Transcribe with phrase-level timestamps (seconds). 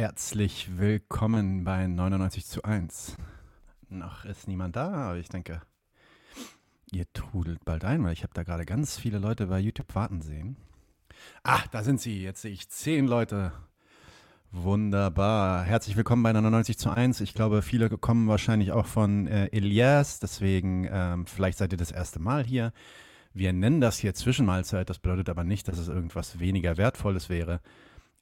[0.00, 3.18] Herzlich willkommen bei 99 zu 1.
[3.90, 5.60] Noch ist niemand da, aber ich denke,
[6.90, 10.22] ihr trudelt bald ein, weil ich habe da gerade ganz viele Leute bei YouTube warten
[10.22, 10.56] sehen.
[11.42, 12.22] Ah, da sind sie.
[12.22, 13.52] Jetzt sehe ich zehn Leute.
[14.50, 15.64] Wunderbar.
[15.64, 17.20] Herzlich willkommen bei 99 zu 1.
[17.20, 21.90] Ich glaube, viele kommen wahrscheinlich auch von äh, Elias, deswegen ähm, vielleicht seid ihr das
[21.90, 22.72] erste Mal hier.
[23.34, 27.60] Wir nennen das hier Zwischenmahlzeit, das bedeutet aber nicht, dass es irgendwas weniger Wertvolles wäre.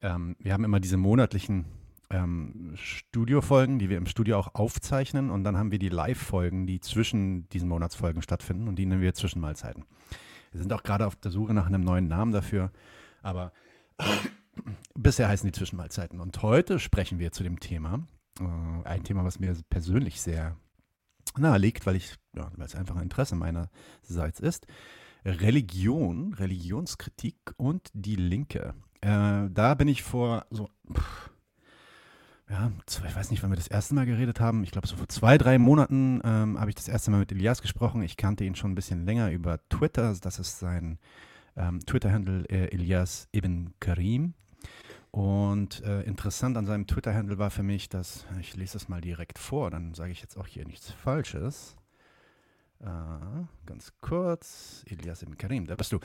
[0.01, 1.67] Ähm, wir haben immer diese monatlichen
[2.11, 6.81] ähm, Studiofolgen, die wir im Studio auch aufzeichnen und dann haben wir die Live-Folgen, die
[6.81, 9.85] zwischen diesen Monatsfolgen stattfinden und die nennen wir Zwischenmahlzeiten.
[10.53, 12.73] Wir sind auch gerade auf der Suche nach einem neuen Namen dafür,
[13.23, 13.53] aber
[14.95, 16.21] bisher heißen die Zwischenmahlzeiten.
[16.21, 18.07] Und heute sprechen wir zu dem Thema,
[18.41, 20.57] äh, ein Thema, was mir persönlich sehr
[21.37, 24.67] nahe liegt, weil ich, ja, weil es einfach ein Interesse meinerseits ist.
[25.25, 28.75] Religion, Religionskritik und die Linke.
[29.01, 31.31] Äh, da bin ich vor so, pff,
[32.51, 34.63] ja, ich weiß nicht, wann wir das erste Mal geredet haben.
[34.65, 37.61] Ich glaube, so vor zwei, drei Monaten ähm, habe ich das erste Mal mit Elias
[37.61, 38.03] gesprochen.
[38.03, 40.15] Ich kannte ihn schon ein bisschen länger über Twitter.
[40.21, 40.99] Das ist sein
[41.57, 44.33] ähm, Twitter-Handle äh, Elias Ibn Karim.
[45.11, 49.39] Und äh, interessant an seinem Twitter-Handle war für mich, dass, ich lese es mal direkt
[49.39, 51.78] vor, dann sage ich jetzt auch hier nichts Falsches.
[52.81, 52.87] Äh,
[53.67, 55.99] ganz kurz, Elias Ibn Karim, da bist du.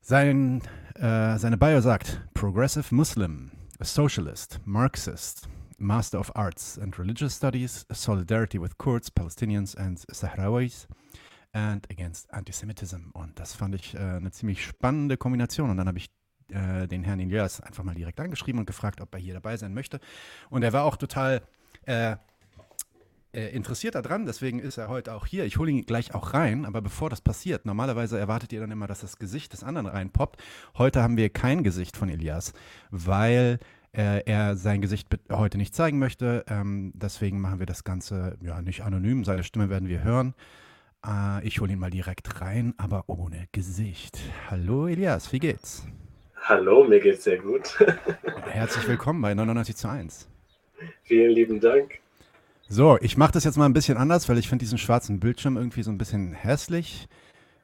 [0.00, 0.62] Sein,
[0.94, 7.86] äh, seine Bio sagt, Progressive Muslim, a Socialist, Marxist, Master of Arts and Religious Studies,
[7.90, 10.86] Solidarity with Kurds, Palestinians and Sahrawis
[11.52, 13.10] and Against Antisemitism.
[13.12, 15.70] Und das fand ich äh, eine ziemlich spannende Kombination.
[15.70, 16.10] Und dann habe ich
[16.50, 19.98] den Herrn Ilias einfach mal direkt angeschrieben und gefragt, ob er hier dabei sein möchte.
[20.50, 21.40] Und er war auch total
[21.86, 22.16] äh,
[23.34, 25.44] interessiert daran, deswegen ist er heute auch hier.
[25.44, 28.86] Ich hole ihn gleich auch rein, aber bevor das passiert, normalerweise erwartet ihr dann immer,
[28.86, 30.42] dass das Gesicht des anderen reinpoppt.
[30.78, 32.52] Heute haben wir kein Gesicht von Elias,
[32.90, 33.58] weil
[33.96, 36.44] äh, er sein Gesicht heute nicht zeigen möchte.
[36.48, 39.24] Ähm, deswegen machen wir das Ganze ja nicht anonym.
[39.24, 40.34] Seine Stimme werden wir hören.
[41.06, 44.18] Äh, ich hole ihn mal direkt rein, aber ohne Gesicht.
[44.50, 45.86] Hallo Elias, wie geht's?
[46.36, 47.78] Hallo, mir geht's sehr gut.
[48.46, 50.28] Herzlich willkommen bei 99 zu 1.
[51.04, 52.03] Vielen lieben Dank.
[52.68, 55.56] So, ich mache das jetzt mal ein bisschen anders, weil ich finde diesen schwarzen Bildschirm
[55.56, 57.08] irgendwie so ein bisschen hässlich.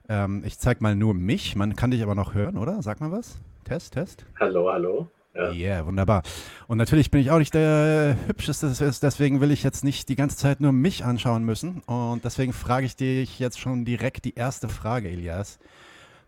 [0.08, 1.56] Ähm, ich zeige mal nur mich.
[1.56, 2.82] Man kann dich aber noch hören, oder?
[2.82, 3.38] Sag mal was.
[3.64, 4.26] Test, Test.
[4.38, 5.08] Hallo, hallo.
[5.34, 6.22] Ja, yeah, wunderbar.
[6.66, 8.66] Und natürlich bin ich auch nicht der hübscheste,
[9.00, 11.82] deswegen will ich jetzt nicht die ganze Zeit nur mich anschauen müssen.
[11.86, 15.60] Und deswegen frage ich dich jetzt schon direkt die erste Frage, Elias.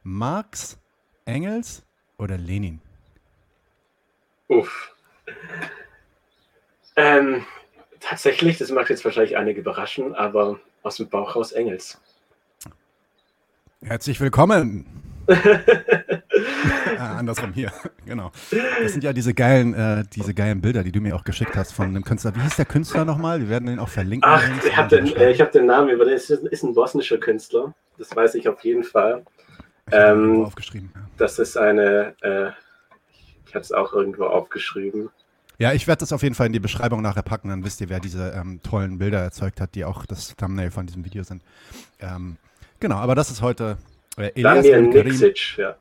[0.05, 0.78] Marx,
[1.25, 1.84] Engels
[2.16, 2.81] oder Lenin?
[4.49, 4.94] Uff.
[6.94, 7.44] Ähm,
[8.03, 12.01] tatsächlich, das mag jetzt wahrscheinlich einige überraschen, aber aus dem Bauch raus Engels.
[13.83, 14.87] Herzlich willkommen.
[16.99, 17.73] ah, andersrum hier,
[18.05, 18.33] genau.
[18.83, 21.73] Das sind ja diese geilen, äh, diese geilen Bilder, die du mir auch geschickt hast
[21.73, 22.35] von einem Künstler.
[22.35, 23.41] Wie hieß der Künstler nochmal?
[23.41, 24.29] Wir werden den auch verlinken.
[24.31, 26.15] Ach, ich habe den, äh, hab den, Namen über den.
[26.15, 27.73] Ist, ist ein bosnischer Künstler.
[27.99, 29.25] Das weiß ich auf jeden Fall.
[29.93, 30.91] Ähm, aufgeschrieben.
[30.95, 31.01] Ja.
[31.19, 32.15] Das ist eine.
[32.21, 32.51] Äh,
[33.47, 35.11] ich habe es auch irgendwo aufgeschrieben.
[35.59, 37.89] Ja, ich werde das auf jeden Fall in die Beschreibung nachher packen, dann wisst ihr,
[37.89, 41.43] wer diese ähm, tollen Bilder erzeugt hat, die auch das Thumbnail von diesem Video sind.
[42.01, 42.37] Ähm,
[42.81, 43.79] genau, aber das ist heute
[44.17, 45.77] äh, Elias Daniel Nixic, ja.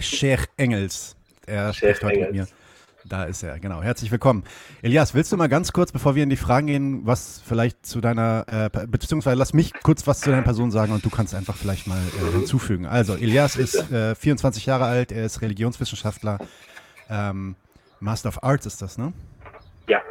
[0.00, 1.16] Sheikh Engels.
[1.46, 2.32] Er Sheikh spricht heute Engels.
[2.32, 2.56] mit mir.
[3.04, 3.82] Da ist er, genau.
[3.82, 4.44] Herzlich willkommen.
[4.80, 8.00] Elias, willst du mal ganz kurz, bevor wir in die Fragen gehen, was vielleicht zu
[8.00, 11.56] deiner, äh, beziehungsweise lass mich kurz was zu deiner Person sagen und du kannst einfach
[11.56, 12.86] vielleicht mal äh, hinzufügen.
[12.86, 16.38] Also, Elias ist äh, 24 Jahre alt, er ist Religionswissenschaftler,
[17.10, 17.56] ähm,
[18.02, 19.14] Master of Arts ist das, ne?
[19.88, 20.02] Ja.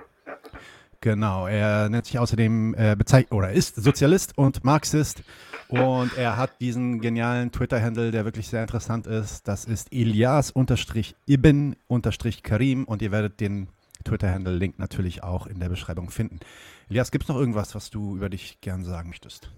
[1.01, 5.23] Genau, er nennt sich außerdem äh, bezeichnet oder ist Sozialist und Marxist
[5.67, 9.47] und er hat diesen genialen Twitter-Handle, der wirklich sehr interessant ist.
[9.47, 13.67] Das ist Elias-Ibn-Karim und ihr werdet den
[14.03, 16.39] Twitter-Handle-Link natürlich auch in der Beschreibung finden.
[16.89, 19.51] Elias, gibt es noch irgendwas, was du über dich gern sagen möchtest?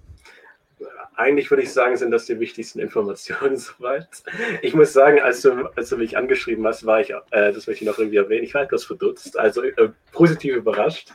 [1.16, 4.08] Eigentlich würde ich sagen, sind das die wichtigsten Informationen soweit.
[4.62, 7.84] Ich muss sagen, als du, als du mich angeschrieben hast, war ich, äh, das möchte
[7.84, 11.12] ich noch irgendwie erwähnen, ich war etwas verdutzt, also äh, positiv überrascht,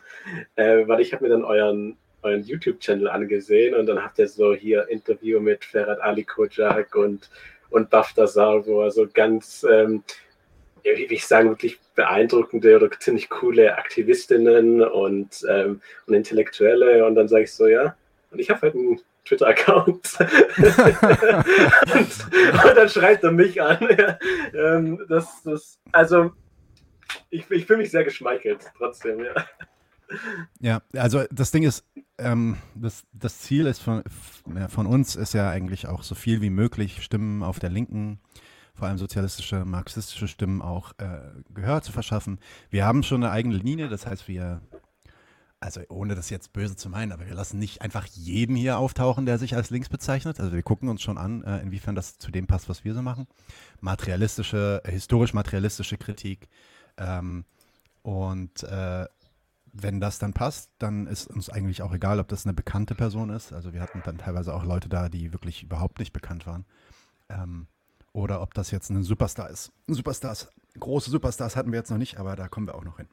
[0.56, 4.54] äh, weil ich habe mir dann euren euren YouTube-Channel angesehen und dann habt ihr so
[4.54, 7.30] hier Interview mit Ferhat Ali Kojak und,
[7.70, 10.02] und Baftasar, wo er so ganz, ähm,
[10.82, 17.28] wie ich sagen, wirklich beeindruckende oder ziemlich coole Aktivistinnen und, ähm, und Intellektuelle und dann
[17.28, 17.96] sage ich so, ja,
[18.30, 20.18] und ich habe halt einen Twitter-Account.
[21.94, 23.78] und, und, dann schreibt er mich an.
[24.54, 26.32] ähm, das, das, also,
[27.30, 29.34] ich, ich fühle mich sehr geschmeichelt, trotzdem, ja.
[30.60, 31.84] Ja, also das Ding ist,
[32.16, 34.02] ähm, das, das Ziel ist von,
[34.68, 38.18] von uns ist ja eigentlich auch so viel wie möglich Stimmen auf der linken
[38.78, 41.18] vor allem sozialistische, marxistische Stimmen auch äh,
[41.52, 42.38] Gehör zu verschaffen.
[42.70, 44.62] Wir haben schon eine eigene Linie, das heißt, wir,
[45.60, 49.26] also ohne das jetzt böse zu meinen, aber wir lassen nicht einfach jeden hier auftauchen,
[49.26, 50.38] der sich als links bezeichnet.
[50.38, 53.02] Also wir gucken uns schon an, äh, inwiefern das zu dem passt, was wir so
[53.02, 53.26] machen.
[53.80, 56.48] Materialistische, äh, historisch-materialistische Kritik.
[56.96, 57.44] Ähm,
[58.02, 59.06] und äh,
[59.72, 63.30] wenn das dann passt, dann ist uns eigentlich auch egal, ob das eine bekannte Person
[63.30, 63.52] ist.
[63.52, 66.64] Also wir hatten dann teilweise auch Leute da, die wirklich überhaupt nicht bekannt waren.
[67.28, 67.66] Ähm,
[68.12, 69.72] oder ob das jetzt ein Superstar ist.
[69.86, 73.08] Superstars, große Superstars hatten wir jetzt noch nicht, aber da kommen wir auch noch hin.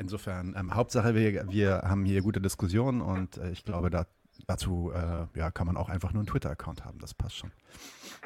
[0.00, 4.06] Insofern, ähm, Hauptsache, wir, wir haben hier gute Diskussionen und äh, ich glaube, da,
[4.46, 6.98] dazu äh, ja, kann man auch einfach nur einen Twitter-Account haben.
[7.00, 7.52] Das passt schon.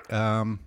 [0.09, 0.61] Ähm,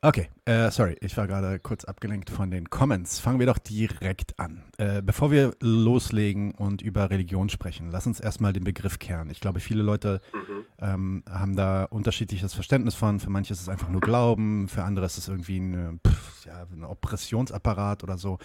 [0.00, 3.18] Okay, äh, sorry, ich war gerade kurz abgelenkt von den Comments.
[3.18, 4.62] Fangen wir doch direkt an.
[4.78, 9.28] Äh, bevor wir loslegen und über Religion sprechen, lass uns erstmal den Begriff kehren.
[9.28, 10.64] Ich glaube, viele Leute mhm.
[10.80, 13.18] ähm, haben da unterschiedliches Verständnis von.
[13.18, 16.64] Für manche ist es einfach nur Glauben, für andere ist es irgendwie ein, pff, ja,
[16.70, 18.38] ein Oppressionsapparat oder so.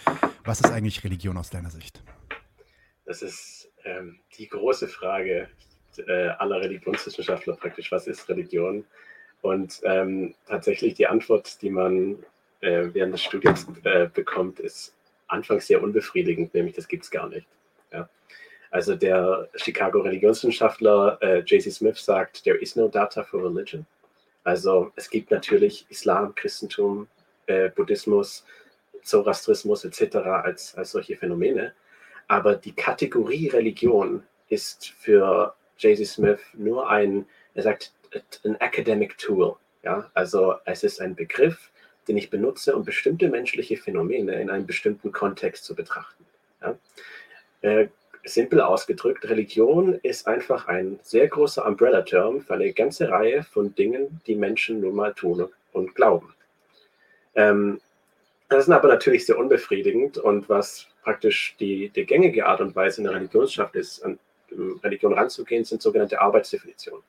[0.45, 2.01] Was ist eigentlich Religion aus deiner Sicht?
[3.05, 5.49] Das ist ähm, die große Frage
[5.97, 7.91] äh, aller Religionswissenschaftler praktisch.
[7.91, 8.85] Was ist Religion?
[9.43, 12.23] Und ähm, tatsächlich die Antwort, die man
[12.61, 14.95] äh, während des Studiums äh, bekommt, ist
[15.27, 17.45] anfangs sehr unbefriedigend, nämlich das gibt es gar nicht.
[17.91, 18.07] Ja.
[18.71, 21.71] Also der Chicago Religionswissenschaftler äh, J.C.
[21.71, 23.85] Smith sagt, there is no data for religion.
[24.45, 27.09] Also es gibt natürlich Islam, Christentum,
[27.47, 28.45] äh, Buddhismus,
[29.03, 30.15] Zoroastrismus etc.
[30.15, 31.73] Als, als solche Phänomene.
[32.29, 36.05] Aber die Kategorie Religion ist für J.C.
[36.05, 37.25] Smith nur ein,
[37.55, 37.91] er sagt,
[38.43, 39.55] ein Academic Tool.
[39.83, 40.09] Ja?
[40.13, 41.71] Also es ist ein Begriff,
[42.07, 46.25] den ich benutze, um bestimmte menschliche Phänomene in einem bestimmten Kontext zu betrachten.
[46.61, 46.77] Ja?
[47.61, 47.87] Äh,
[48.25, 54.21] simpel ausgedrückt, Religion ist einfach ein sehr großer Umbrella-Term für eine ganze Reihe von Dingen,
[54.27, 56.33] die Menschen nun mal tun und glauben.
[57.35, 57.81] Ähm,
[58.49, 63.01] das ist aber natürlich sehr unbefriedigend und was praktisch die, die gängige Art und Weise
[63.01, 64.19] in der Religionsschaft ist, an
[64.83, 67.01] Religion ranzugehen, sind sogenannte Arbeitsdefinitionen.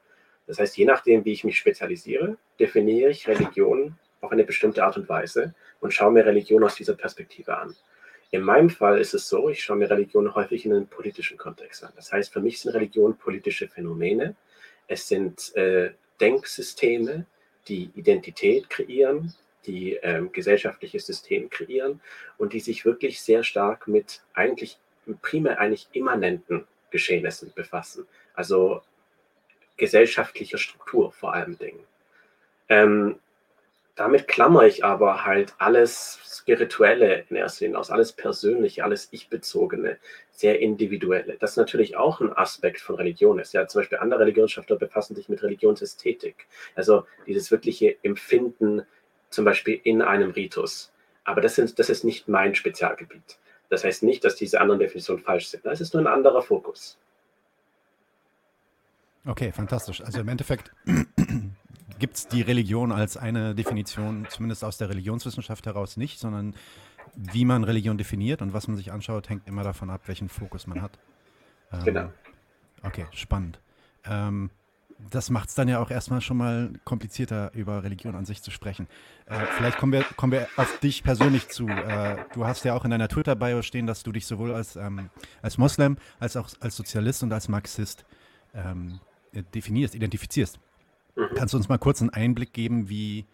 [0.46, 4.96] Das heißt, je nachdem, wie ich mich spezialisiere, definiere ich Religion auf eine bestimmte Art
[4.96, 7.74] und Weise und schaue mir Religion aus dieser Perspektive an.
[8.30, 11.84] In meinem Fall ist es so, ich schaue mir Religion häufig in einem politischen Kontext
[11.84, 11.92] an.
[11.94, 14.34] Das heißt, für mich sind Religion politische Phänomene.
[14.88, 17.26] Es sind äh, Denksysteme,
[17.68, 19.34] die Identität kreieren,
[19.66, 22.00] die ähm, gesellschaftliches System kreieren
[22.36, 24.78] und die sich wirklich sehr stark mit eigentlich
[25.22, 28.06] primär eigentlich immanenten Geschehnissen befassen.
[28.34, 28.82] Also
[29.76, 31.84] gesellschaftlicher Struktur vor allem Dingen.
[32.68, 33.18] Ähm,
[33.96, 39.98] damit klammer ich aber halt alles Spirituelle in erster Linie aus, alles Persönliche, alles Ich-Bezogene,
[40.32, 41.36] sehr Individuelle.
[41.38, 43.52] Das ist natürlich auch ein Aspekt von Religion ist.
[43.52, 48.82] Ja, zum Beispiel andere Religionsschaftler befassen sich mit Religionsästhetik, also dieses wirkliche Empfinden,
[49.30, 50.92] zum Beispiel in einem Ritus.
[51.22, 53.38] Aber das, sind, das ist nicht mein Spezialgebiet.
[53.70, 55.64] Das heißt nicht, dass diese anderen Definitionen falsch sind.
[55.66, 56.98] Es ist nur ein anderer Fokus.
[59.26, 60.02] Okay, fantastisch.
[60.02, 60.72] Also im Endeffekt
[61.98, 66.54] gibt es die Religion als eine Definition, zumindest aus der Religionswissenschaft heraus nicht, sondern
[67.16, 70.66] wie man Religion definiert und was man sich anschaut, hängt immer davon ab, welchen Fokus
[70.66, 70.98] man hat.
[71.72, 72.12] Ähm, genau.
[72.82, 73.60] Okay, spannend.
[74.04, 74.50] Ähm,
[75.10, 78.50] das macht es dann ja auch erstmal schon mal komplizierter, über Religion an sich zu
[78.50, 78.86] sprechen.
[79.26, 81.68] Äh, vielleicht kommen wir, kommen wir auf dich persönlich zu.
[81.68, 85.10] Äh, du hast ja auch in deiner Twitter-Bio stehen, dass du dich sowohl als, ähm,
[85.42, 88.04] als Moslem als auch als Sozialist und als Marxist
[88.54, 90.58] ähm, äh, definierst, identifizierst.
[91.16, 91.28] Mhm.
[91.34, 93.26] Kannst du uns mal kurz einen Einblick geben, wie,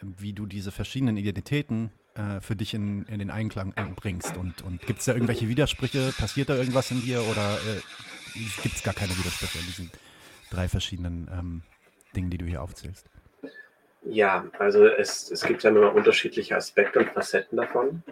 [0.00, 4.36] wie du diese verschiedenen Identitäten äh, für dich in, in den Einklang äh, bringst?
[4.36, 6.12] Und, und gibt es da irgendwelche Widersprüche?
[6.16, 9.90] Passiert da irgendwas in dir oder äh, gibt es gar keine Widersprüche in diesen
[10.50, 11.62] drei verschiedenen ähm,
[12.14, 13.06] Dingen, die du hier aufzählst?
[14.04, 18.02] Ja, also es, es gibt ja immer unterschiedliche Aspekte und Facetten davon.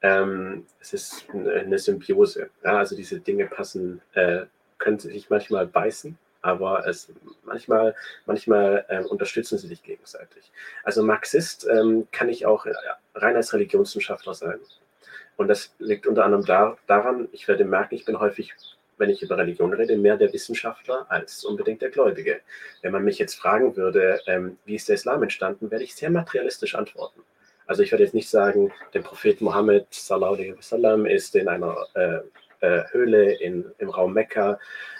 [0.00, 2.50] Ähm, es ist eine Symbiose.
[2.64, 4.46] Ja, also diese Dinge passen, äh,
[4.78, 7.12] können sich manchmal beißen aber es
[7.44, 7.94] manchmal,
[8.26, 10.50] manchmal äh, unterstützen sie sich gegenseitig.
[10.84, 12.72] Also Marxist ähm, kann ich auch äh,
[13.14, 14.58] rein als Religionswissenschaftler sein.
[15.36, 18.54] Und das liegt unter anderem da, daran, ich werde merken, ich bin häufig,
[18.98, 22.40] wenn ich über Religion rede, mehr der Wissenschaftler als unbedingt der Gläubige.
[22.82, 26.10] Wenn man mich jetzt fragen würde, ähm, wie ist der Islam entstanden, werde ich sehr
[26.10, 27.22] materialistisch antworten.
[27.66, 31.86] Also ich werde jetzt nicht sagen, der Prophet Mohammed sallallahu alaihi wasallam ist in einer
[31.94, 32.18] äh,
[32.60, 34.58] äh, Höhle in, im Raum Mekka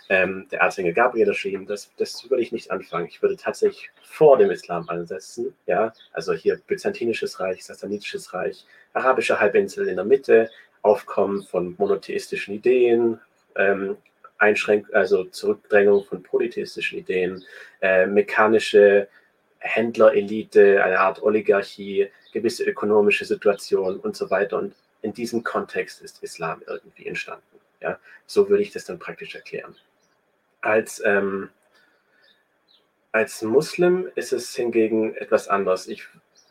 [0.09, 3.07] ähm, der Erzengel Gabriel erschienen, das, das würde ich nicht anfangen.
[3.07, 9.39] Ich würde tatsächlich vor dem Islam ansetzen, ja, also hier Byzantinisches Reich, Sassanitisches Reich, arabische
[9.39, 10.51] Halbinsel in der Mitte,
[10.83, 13.21] Aufkommen von monotheistischen Ideen,
[13.57, 13.97] ähm,
[14.39, 17.45] Einschränk also Zurückdrängung von polytheistischen Ideen,
[17.81, 19.07] äh, mechanische
[19.59, 24.59] Händlerelite, eine Art Oligarchie, gewisse ökonomische Situation und so weiter.
[24.59, 27.45] Und in diesem Kontext ist Islam irgendwie entstanden.
[27.81, 29.75] Ja, so würde ich das dann praktisch erklären.
[30.61, 31.49] Als, ähm,
[33.13, 35.89] als Muslim ist es hingegen etwas anders.
[35.89, 36.07] Ich,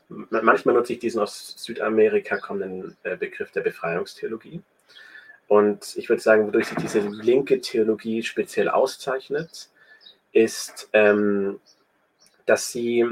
[0.07, 4.61] manchmal nutze ich diesen aus Südamerika kommenden äh, Begriff der Befreiungstheologie.
[5.47, 9.69] Und ich würde sagen, wodurch sich diese linke Theologie speziell auszeichnet,
[10.31, 11.59] ist, ähm,
[12.45, 13.05] dass sie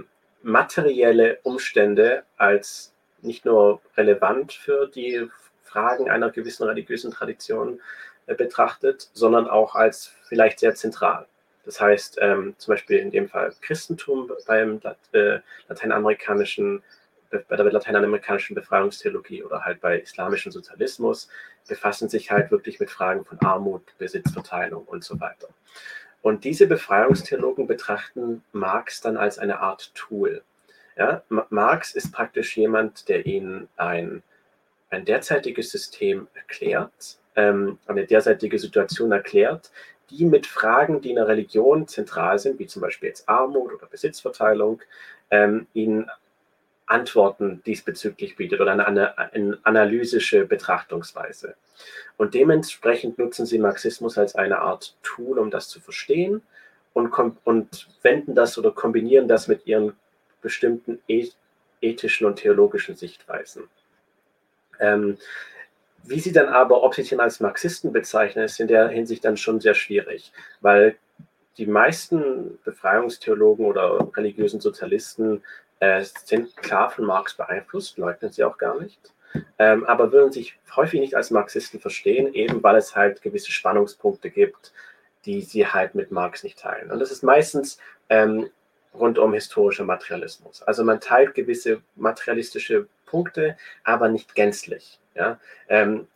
[0.44, 5.29] materielle Umstände als nicht nur relevant für die
[5.63, 7.81] Fragen einer gewissen religiösen Tradition
[8.25, 11.27] äh, betrachtet, sondern auch als vielleicht sehr zentral.
[11.65, 14.79] Das heißt, ähm, zum Beispiel in dem Fall Christentum beim
[15.12, 16.81] äh, lateinamerikanischen,
[17.29, 21.27] bei der lateinamerikanischen Befreiungstheologie oder halt bei islamischem Sozialismus
[21.67, 25.50] befassen sich halt wirklich mit Fragen von Armut, Besitzverteilung und so weiter.
[26.21, 30.43] Und diese Befreiungstheologen betrachten Marx dann als eine Art Tool.
[30.98, 34.24] Ja, Marx ist praktisch jemand, der ihnen ein,
[34.89, 39.72] ein derzeitiges System erklärt, ähm, eine derzeitige Situation erklärt,
[40.10, 43.86] die mit Fragen, die in der Religion zentral sind, wie zum Beispiel jetzt Armut oder
[43.86, 44.82] Besitzverteilung,
[45.30, 46.10] ähm, ihnen
[46.88, 51.56] Antworten diesbezüglich bietet oder eine, eine, eine, analysische Betrachtungsweise.
[52.16, 56.42] Und dementsprechend nutzen sie Marxismus als eine Art Tool, um das zu verstehen
[56.94, 57.13] und,
[57.44, 59.94] und wenden das oder kombinieren das mit ihren
[60.48, 61.00] bestimmten
[61.82, 63.63] ethischen und theologischen Sichtweisen.
[64.80, 65.18] Ähm,
[66.04, 69.36] wie sie dann aber, ob sie sich als Marxisten bezeichnen, ist in der Hinsicht dann
[69.36, 70.96] schon sehr schwierig, weil
[71.58, 75.44] die meisten Befreiungstheologen oder religiösen Sozialisten
[75.80, 79.12] äh, sind klar von Marx beeinflusst, leugnen sie auch gar nicht,
[79.60, 84.30] ähm, aber würden sich häufig nicht als Marxisten verstehen, eben weil es halt gewisse Spannungspunkte
[84.30, 84.72] gibt,
[85.25, 86.89] die sie halt mit Marx nicht teilen.
[86.89, 88.50] Und das ist meistens ähm,
[89.00, 90.62] rund um historischer Materialismus.
[90.63, 95.00] Also man teilt gewisse materialistische Punkte, aber nicht gänzlich.
[95.16, 95.39] Ja?
[95.70, 96.08] Ähm,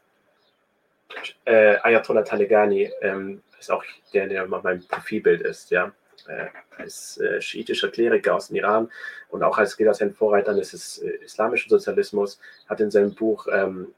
[1.45, 3.83] äh, Ayatollah Talegani ähm, ist auch
[4.13, 5.91] der, der mein Profilbild ist, ja.
[6.27, 6.47] Äh,
[6.77, 8.91] als äh, schiitischer Kleriker aus dem Iran
[9.29, 13.93] und auch als gilt Vorreiter des äh, islamischen Sozialismus, hat in seinem Buch ähm,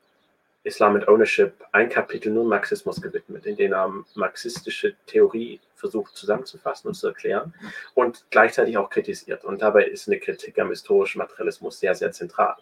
[0.63, 6.87] Islam and Ownership ein Kapitel nur Marxismus gewidmet, in dem er marxistische Theorie versucht zusammenzufassen
[6.87, 7.53] und zu erklären
[7.93, 9.43] und gleichzeitig auch kritisiert.
[9.43, 12.55] Und dabei ist eine Kritik am historischen Materialismus sehr, sehr zentral.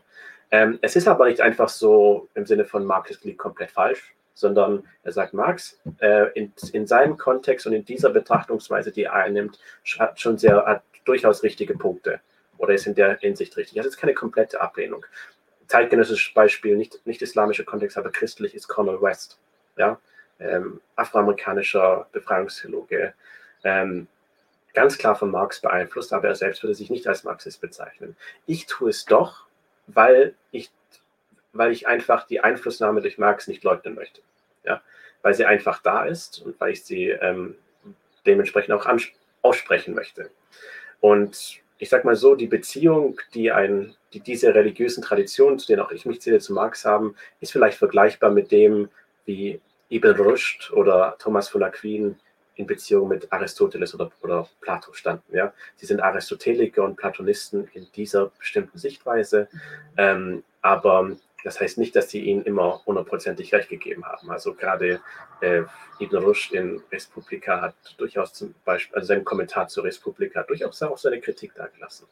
[0.50, 4.84] Ähm, es ist aber nicht einfach so im Sinne von Marx liegt komplett falsch, sondern
[5.04, 9.60] er sagt, Marx äh, in, in seinem Kontext und in dieser Betrachtungsweise, die er einnimmt,
[10.00, 12.22] hat schon sehr, hat durchaus richtige Punkte
[12.58, 13.78] oder ist in der Hinsicht richtig.
[13.78, 15.06] Das ist keine komplette Ablehnung
[15.72, 19.40] zeitgenössisches Beispiel, nicht, nicht islamischer Kontext, aber christlich ist Cornel West,
[19.78, 19.98] ja,
[20.42, 23.14] ähm, afroamerikanischer Befreiungstheologe,
[23.64, 24.08] ähm,
[24.74, 28.16] ganz klar von Marx beeinflusst, aber er selbst würde sich nicht als Marxist bezeichnen.
[28.46, 29.46] Ich tue es doch,
[29.88, 30.72] weil ich,
[31.54, 34.22] weil ich einfach die Einflussnahme durch Marx nicht leugnen möchte,
[34.64, 34.82] ja,
[35.22, 37.56] weil sie einfach da ist und weil ich sie ähm,
[38.26, 38.88] dementsprechend auch
[39.42, 40.30] aussprechen möchte.
[41.00, 45.82] Und ich sag mal so, die Beziehung, die ein, die diese religiösen Traditionen, zu denen
[45.82, 48.90] auch ich mich zähle, zu Marx haben, ist vielleicht vergleichbar mit dem,
[49.26, 49.60] wie
[49.92, 52.16] Ibn Rushd oder Thomas von Aquin
[52.56, 55.36] in Beziehung mit Aristoteles oder, oder Plato standen.
[55.36, 55.54] Ja?
[55.76, 59.48] Sie sind Aristoteliker und Platonisten in dieser bestimmten Sichtweise,
[59.98, 61.12] ähm, aber
[61.44, 64.30] das heißt nicht, dass sie ihnen immer hundertprozentig recht gegeben haben.
[64.30, 65.02] Also gerade
[65.42, 65.64] äh,
[66.00, 70.98] Ibn Rushd in Respublika hat durchaus zum Beispiel, also sein Kommentar zur Respublika durchaus auch
[70.98, 72.08] seine Kritik dargelassen.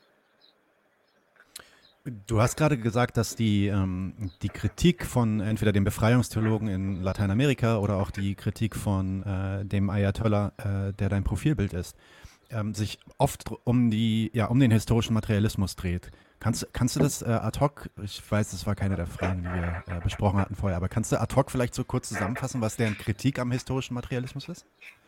[2.05, 7.77] Du hast gerade gesagt, dass die, ähm, die Kritik von entweder dem Befreiungstheologen in Lateinamerika
[7.77, 11.97] oder auch die Kritik von äh, dem Ayatollah, äh, der dein Profilbild ist,
[12.51, 16.09] ähm, sich oft um, die, ja, um den historischen Materialismus dreht.
[16.39, 19.49] Kannst, kannst du das äh, ad hoc, ich weiß, das war keine der Fragen, die
[19.49, 22.77] wir äh, besprochen hatten vorher, aber kannst du ad hoc vielleicht so kurz zusammenfassen, was
[22.77, 24.65] deren Kritik am historischen Materialismus ist?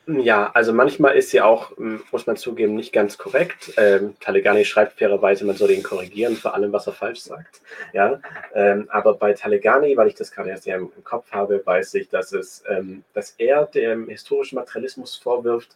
[0.08, 3.74] Ja, also manchmal ist sie auch, muss man zugeben, nicht ganz korrekt.
[3.77, 7.62] Ähm, Talegani schreibt fairerweise, man soll ihn korrigieren vor allem, was er falsch sagt.
[7.93, 8.20] Ja,
[8.55, 12.10] ähm, aber bei Talegani, weil ich das gerade erst im, im Kopf habe, weiß ich,
[12.10, 15.75] dass es, ähm, dass er dem historischen Materialismus vorwirft,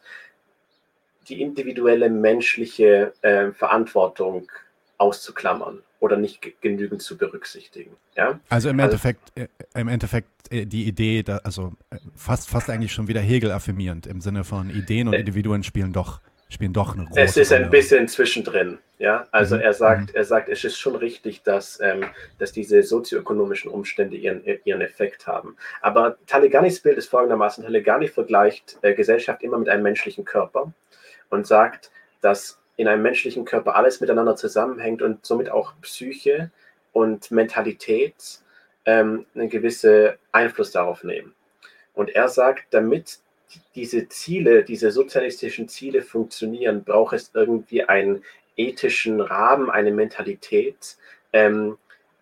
[1.28, 4.52] die individuelle menschliche äh, Verantwortung
[4.98, 7.98] auszuklammern oder nicht genügend zu berücksichtigen.
[8.16, 8.40] Ja?
[8.48, 12.70] Also im also Endeffekt, also, im Endeffekt äh, die Idee, da, also äh, fast, fast
[12.70, 16.74] eigentlich schon wieder Hegel affirmierend im Sinne von Ideen und äh, Individuen spielen doch spielen
[16.74, 17.66] doch eine große Es ist Rolle.
[17.66, 18.78] ein bisschen zwischendrin.
[19.00, 19.62] Ja, also mhm.
[19.62, 20.16] er sagt, mhm.
[20.16, 22.06] er sagt, es ist schon richtig, dass, ähm,
[22.38, 25.58] dass diese sozioökonomischen Umstände ihren, ihren Effekt haben.
[25.82, 30.72] Aber Taleganis Bild ist folgendermaßen: Talegani vergleicht äh, Gesellschaft immer mit einem menschlichen Körper
[31.30, 36.52] und sagt, dass in einem menschlichen Körper alles miteinander zusammenhängt und somit auch Psyche
[36.94, 38.40] und Mentalität
[38.86, 41.34] ähm, einen gewissen Einfluss darauf nehmen.
[41.94, 43.20] Und er sagt, damit
[43.76, 48.24] diese Ziele, diese sozialistischen Ziele funktionieren, braucht es irgendwie einen
[48.58, 50.98] ethischen Rahmen, eine Mentalität,
[51.34, 51.78] ähm,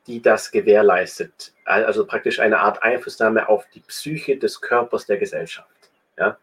[0.08, 1.54] die das gewährleistet.
[1.66, 5.70] Also praktisch eine Art Einflussnahme auf die Psyche des Körpers der Gesellschaft.
[6.18, 6.38] Ja?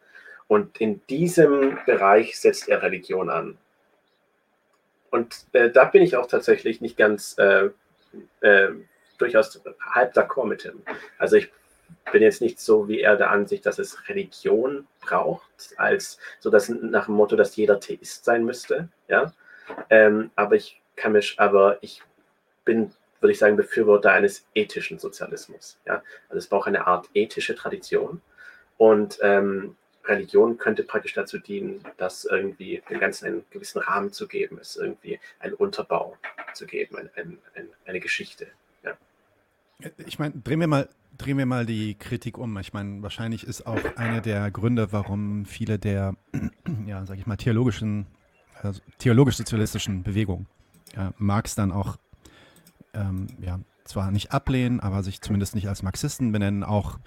[0.48, 3.58] Und in diesem Bereich setzt er Religion an.
[5.10, 7.70] Und äh, da bin ich auch tatsächlich nicht ganz äh,
[8.40, 8.68] äh,
[9.18, 10.82] durchaus halb d'accord mit ihm.
[11.18, 11.50] Also ich
[12.12, 16.68] bin jetzt nicht so wie er der Ansicht, dass es Religion braucht, als so dass
[16.68, 18.88] nach dem Motto, dass jeder Theist sein müsste.
[19.08, 19.32] Ja,
[19.88, 22.02] ähm, aber ich kann mich, aber ich
[22.64, 25.78] bin, würde ich sagen, Befürworter eines ethischen Sozialismus.
[25.86, 28.20] Ja, also es braucht eine Art ethische Tradition
[28.76, 29.76] und ähm,
[30.10, 34.76] Religion könnte praktisch dazu dienen, das irgendwie dem Ganzen einen gewissen Rahmen zu geben, es
[34.76, 36.16] irgendwie einen Unterbau
[36.54, 38.48] zu geben, ein, ein, ein, eine Geschichte.
[38.84, 38.92] Ja.
[40.06, 40.88] Ich meine, drehen wir mal
[41.18, 42.56] drehen wir mal die Kritik um.
[42.58, 46.14] Ich meine, wahrscheinlich ist auch einer der Gründe, warum viele der,
[46.86, 48.06] ja, sag ich mal, theologischen,
[48.62, 50.46] also theologisch-sozialistischen Bewegungen
[50.96, 51.96] ja, Marx dann auch,
[52.94, 56.98] ähm, ja, zwar nicht ablehnen, aber sich zumindest nicht als Marxisten benennen, auch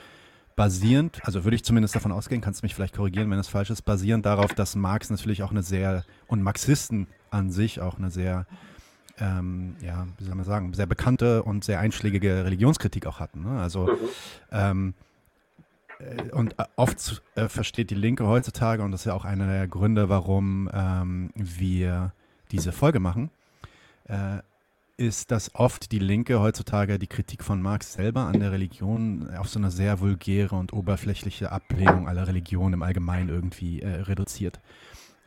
[0.55, 3.69] basierend, also würde ich zumindest davon ausgehen, kannst du mich vielleicht korrigieren, wenn es falsch
[3.69, 8.11] ist, basierend darauf, dass Marx natürlich auch eine sehr, und Marxisten an sich auch eine
[8.11, 8.45] sehr
[9.19, 13.43] ähm, ja, wie soll man sagen, sehr bekannte und sehr einschlägige Religionskritik auch hatten.
[13.43, 13.61] Ne?
[13.61, 13.97] Also mhm.
[14.51, 14.93] ähm,
[15.99, 19.47] äh, und äh, oft äh, versteht die Linke heutzutage, und das ist ja auch einer
[19.47, 22.13] der Gründe, warum ähm, wir
[22.51, 23.29] diese Folge machen,
[24.05, 24.39] äh,
[25.03, 29.49] ist, dass oft die Linke heutzutage die Kritik von Marx selber an der Religion auf
[29.49, 34.59] so eine sehr vulgäre und oberflächliche Ablehnung aller Religionen im Allgemeinen irgendwie äh, reduziert.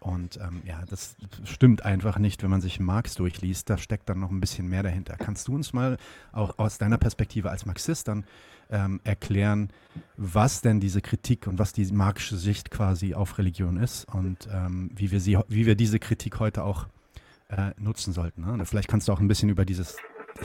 [0.00, 3.68] Und ähm, ja, das stimmt einfach nicht, wenn man sich Marx durchliest.
[3.68, 5.16] Da steckt dann noch ein bisschen mehr dahinter.
[5.16, 5.96] Kannst du uns mal
[6.33, 8.24] auch aus deiner Perspektive als Marxist dann
[8.70, 9.70] ähm, erklären,
[10.16, 14.90] was denn diese Kritik und was die marxische Sicht quasi auf Religion ist und ähm,
[14.94, 16.87] wie, wir sie, wie wir diese Kritik heute auch
[17.48, 18.42] äh, nutzen sollten?
[18.42, 18.64] Ne?
[18.66, 19.96] Vielleicht kannst du auch ein bisschen über dieses,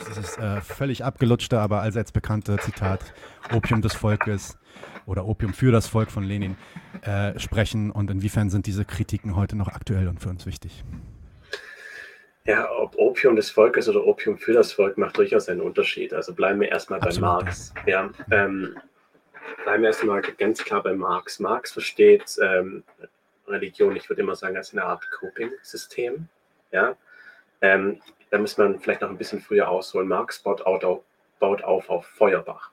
[0.06, 3.14] dieses äh, völlig abgelutschte, aber allseits bekannte Zitat
[3.52, 4.58] Opium des Volkes
[5.06, 6.56] oder Opium für das Volk von Lenin
[7.02, 10.84] äh, sprechen und inwiefern sind diese Kritiken heute noch aktuell und für uns wichtig?
[12.44, 16.12] Ja, ob Opium des Volkes oder Opium für das Volk macht durchaus einen Unterschied.
[16.12, 17.72] Also bleiben wir erstmal bei Absolut, Marx.
[17.86, 18.76] Ja, ähm,
[19.62, 21.38] bleiben wir erstmal ganz klar bei Marx.
[21.38, 22.82] Marx versteht ähm,
[23.46, 26.28] Religion, ich würde immer sagen, als eine Art Coping-System.
[26.72, 26.96] Ja,
[27.60, 30.08] ähm, da muss man vielleicht noch ein bisschen früher ausholen.
[30.08, 31.02] Marx baut, auf,
[31.38, 32.70] baut auf auf Feuerbach.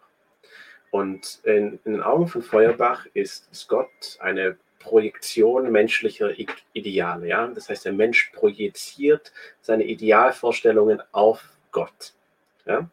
[0.91, 6.31] Und in, in den Augen von Feuerbach ist Gott eine Projektion menschlicher
[6.73, 7.27] Ideale.
[7.27, 7.47] Ja?
[7.47, 9.31] Das heißt, der Mensch projiziert
[9.61, 12.13] seine Idealvorstellungen auf Gott.
[12.65, 12.89] Ja?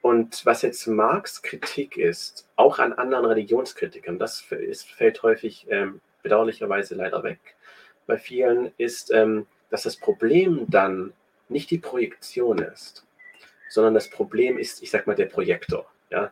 [0.00, 6.00] Und was jetzt Marx Kritik ist, auch an anderen Religionskritikern, das ist, fällt häufig ähm,
[6.22, 7.38] bedauerlicherweise leider weg.
[8.06, 11.12] Bei vielen ist, ähm, dass das Problem dann
[11.48, 13.04] nicht die Projektion ist,
[13.68, 15.90] sondern das Problem ist, ich sag mal, der Projektor.
[16.10, 16.30] Ja?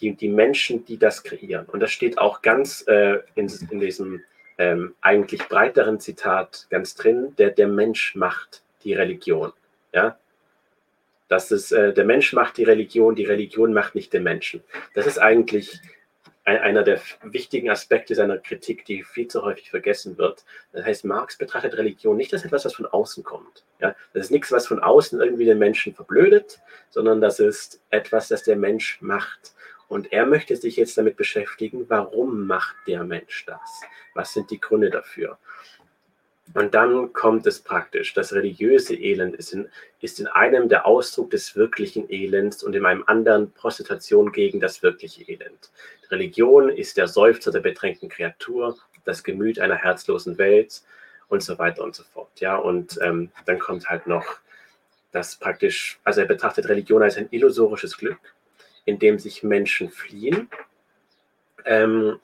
[0.00, 1.66] die, die Menschen, die das kreieren.
[1.66, 4.22] Und das steht auch ganz äh, in, in diesem
[4.58, 9.52] ähm, eigentlich breiteren Zitat ganz drin, der, der Mensch macht die Religion.
[9.92, 10.18] Ja?
[11.28, 14.62] Das ist, äh, der Mensch macht die Religion, die Religion macht nicht den Menschen.
[14.94, 15.80] Das ist eigentlich
[16.44, 20.44] einer der wichtigen Aspekte seiner Kritik, die viel zu häufig vergessen wird.
[20.72, 23.64] Das heißt, Marx betrachtet Religion nicht als etwas, was von außen kommt.
[23.78, 23.94] Ja?
[24.12, 28.42] Das ist nichts, was von außen irgendwie den Menschen verblödet, sondern das ist etwas, das
[28.42, 29.52] der Mensch macht.
[29.88, 33.80] Und er möchte sich jetzt damit beschäftigen, warum macht der Mensch das?
[34.14, 35.38] Was sind die Gründe dafür?
[36.54, 38.12] Und dann kommt es praktisch.
[38.14, 39.68] Das religiöse Elend ist in,
[40.00, 44.82] ist in einem der Ausdruck des wirklichen Elends und in einem anderen Prostitution gegen das
[44.82, 45.70] wirkliche Elend.
[46.10, 50.82] Religion ist der Seufzer der bedrängten Kreatur, das Gemüt einer herzlosen Welt
[51.28, 52.40] und so weiter und so fort.
[52.40, 54.24] Ja, und ähm, dann kommt halt noch
[55.12, 58.18] das praktisch, also er betrachtet Religion als ein illusorisches Glück
[58.84, 60.48] in dem sich Menschen fliehen,
[61.64, 62.18] ähm,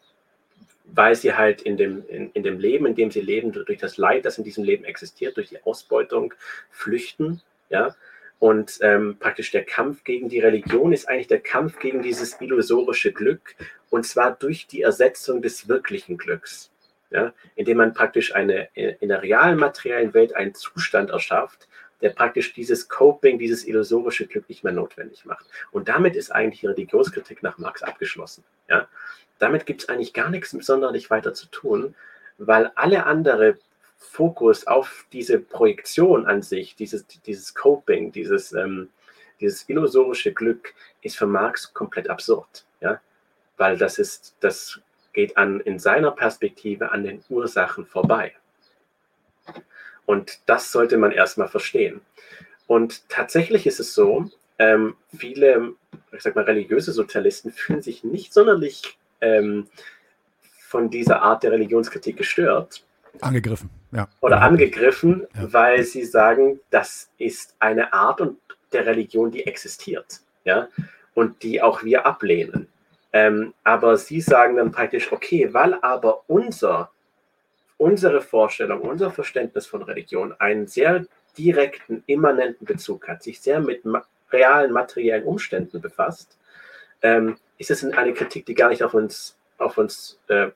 [0.86, 3.96] weil sie halt in dem, in, in dem Leben, in dem sie leben, durch das
[3.96, 6.32] Leid, das in diesem Leben existiert, durch die Ausbeutung
[6.70, 7.94] flüchten, ja.
[8.38, 13.12] Und ähm, praktisch der Kampf gegen die Religion ist eigentlich der Kampf gegen dieses illusorische
[13.12, 13.56] Glück,
[13.88, 16.70] und zwar durch die Ersetzung des wirklichen Glücks.
[17.10, 21.68] ja, indem man praktisch eine, in der realen materiellen Welt einen Zustand erschafft,
[22.02, 25.46] der praktisch dieses Coping, dieses illusorische Glück nicht mehr notwendig macht.
[25.70, 28.44] Und damit ist eigentlich die Religionskritik nach Marx abgeschlossen.
[28.68, 28.88] Ja?
[29.38, 31.94] Damit gibt es eigentlich gar nichts sonderlich weiter zu tun,
[32.38, 33.58] weil alle andere
[33.98, 38.88] Fokus auf diese Projektion an sich, dieses, dieses Coping, dieses, ähm,
[39.40, 42.64] dieses illusorische Glück ist für Marx komplett absurd.
[42.80, 43.00] Ja?
[43.56, 44.80] Weil das ist, das
[45.12, 48.34] geht an, in seiner Perspektive an den Ursachen vorbei.
[50.04, 52.00] Und das sollte man erstmal verstehen.
[52.66, 55.74] Und tatsächlich ist es so, ähm, viele,
[56.12, 59.68] ich sag mal, religiöse Sozialisten fühlen sich nicht sonderlich ähm,
[60.68, 62.84] von dieser Art der Religionskritik gestört.
[63.20, 64.08] Angegriffen, ja.
[64.20, 65.52] Oder angegriffen, ja.
[65.52, 68.20] weil sie sagen, das ist eine Art
[68.72, 70.68] der Religion, die existiert, ja,
[71.14, 72.68] und die auch wir ablehnen.
[73.12, 76.90] Ähm, aber sie sagen dann praktisch, okay, weil aber unser
[77.78, 83.84] unsere Vorstellung, unser Verständnis von Religion einen sehr direkten, immanenten Bezug hat, sich sehr mit
[83.84, 86.36] ma realen materiellen Umständen befasst,
[87.00, 90.50] ähm, ist es eine Kritik, die gar nicht auf uns, auf uns, äh,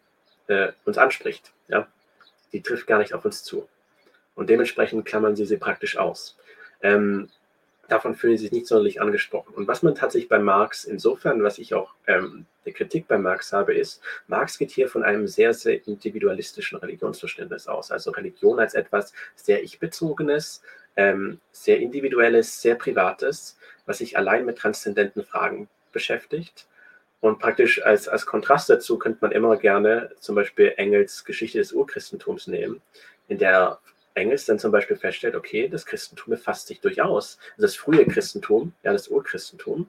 [0.48, 1.52] äh, uns anspricht.
[1.68, 1.88] Ja?
[2.52, 3.68] Die trifft gar nicht auf uns zu.
[4.34, 6.36] Und dementsprechend klammern sie sie praktisch aus.
[6.82, 7.28] Ähm,
[7.88, 9.54] davon fühlen sie sich nicht sonderlich angesprochen.
[9.54, 13.52] Und was man tatsächlich bei Marx insofern, was ich auch ähm, der Kritik bei Marx
[13.52, 17.90] habe, ist, Marx geht hier von einem sehr, sehr individualistischen Religionsverständnis aus.
[17.90, 20.62] Also Religion als etwas sehr ich-bezogenes,
[20.96, 26.66] ähm, sehr individuelles, sehr privates, was sich allein mit transzendenten Fragen beschäftigt.
[27.20, 31.72] Und praktisch als, als Kontrast dazu könnte man immer gerne zum Beispiel Engels Geschichte des
[31.72, 32.80] Urchristentums nehmen,
[33.28, 33.78] in der
[34.14, 38.72] Engels dann zum Beispiel feststellt, okay, das Christentum befasst sich durchaus, also das frühe Christentum,
[38.82, 39.88] ja, das Urchristentum,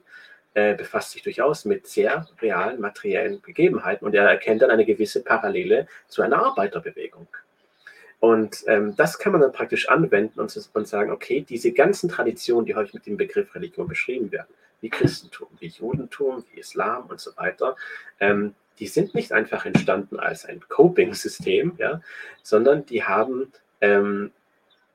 [0.54, 5.22] äh, befasst sich durchaus mit sehr realen materiellen Gegebenheiten und er erkennt dann eine gewisse
[5.22, 7.26] Parallele zu einer Arbeiterbewegung.
[8.20, 12.66] Und ähm, das kann man dann praktisch anwenden und, und, sagen, okay, diese ganzen Traditionen,
[12.66, 17.20] die häufig mit dem Begriff Religion beschrieben werden, wie Christentum, wie Judentum, wie Islam und
[17.20, 17.76] so weiter,
[18.20, 22.02] ähm, die sind nicht einfach entstanden als ein Coping-System, ja,
[22.42, 24.32] sondern die haben ähm,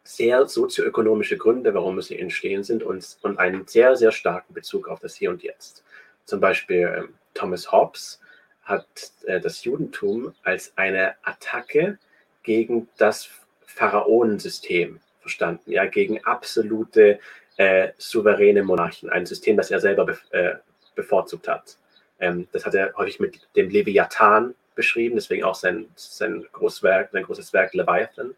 [0.03, 4.99] sehr sozioökonomische Gründe, warum sie entstehen sind und, und einen sehr, sehr starken Bezug auf
[4.99, 5.83] das Hier und Jetzt.
[6.25, 8.19] Zum Beispiel äh, Thomas Hobbes
[8.63, 8.85] hat
[9.25, 11.97] äh, das Judentum als eine Attacke
[12.43, 13.29] gegen das
[13.65, 17.19] Pharaonensystem verstanden, ja, gegen absolute
[17.57, 20.55] äh, souveräne Monarchen, ein System, das er selber be äh,
[20.95, 21.77] bevorzugt hat.
[22.19, 27.11] Ähm, das hat er häufig mit dem Leviathan beschrieben, deswegen auch sein, sein, großes Werk,
[27.11, 28.35] sein großes Werk Leviathan.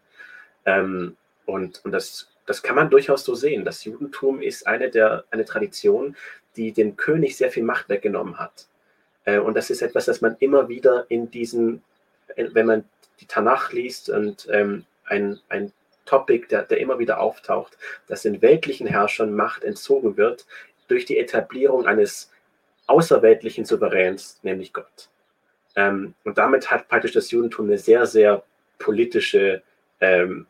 [0.66, 3.64] Ähm, und und das, das kann man durchaus so sehen.
[3.64, 6.16] Das Judentum ist eine, der, eine Tradition,
[6.56, 8.66] die dem König sehr viel Macht weggenommen hat.
[9.24, 11.82] Äh, und das ist etwas, das man immer wieder in diesen,
[12.36, 12.84] wenn man
[13.20, 15.72] die Tanach liest und ähm, ein, ein
[16.10, 20.46] Topic, der, der immer wieder auftaucht, dass den weltlichen Herrschern Macht entzogen wird
[20.88, 22.32] durch die Etablierung eines
[22.86, 25.08] außerweltlichen Souveräns, nämlich Gott.
[25.76, 28.42] Ähm, und damit hat praktisch das Judentum eine sehr, sehr
[28.78, 29.62] politische
[30.00, 30.46] ähm,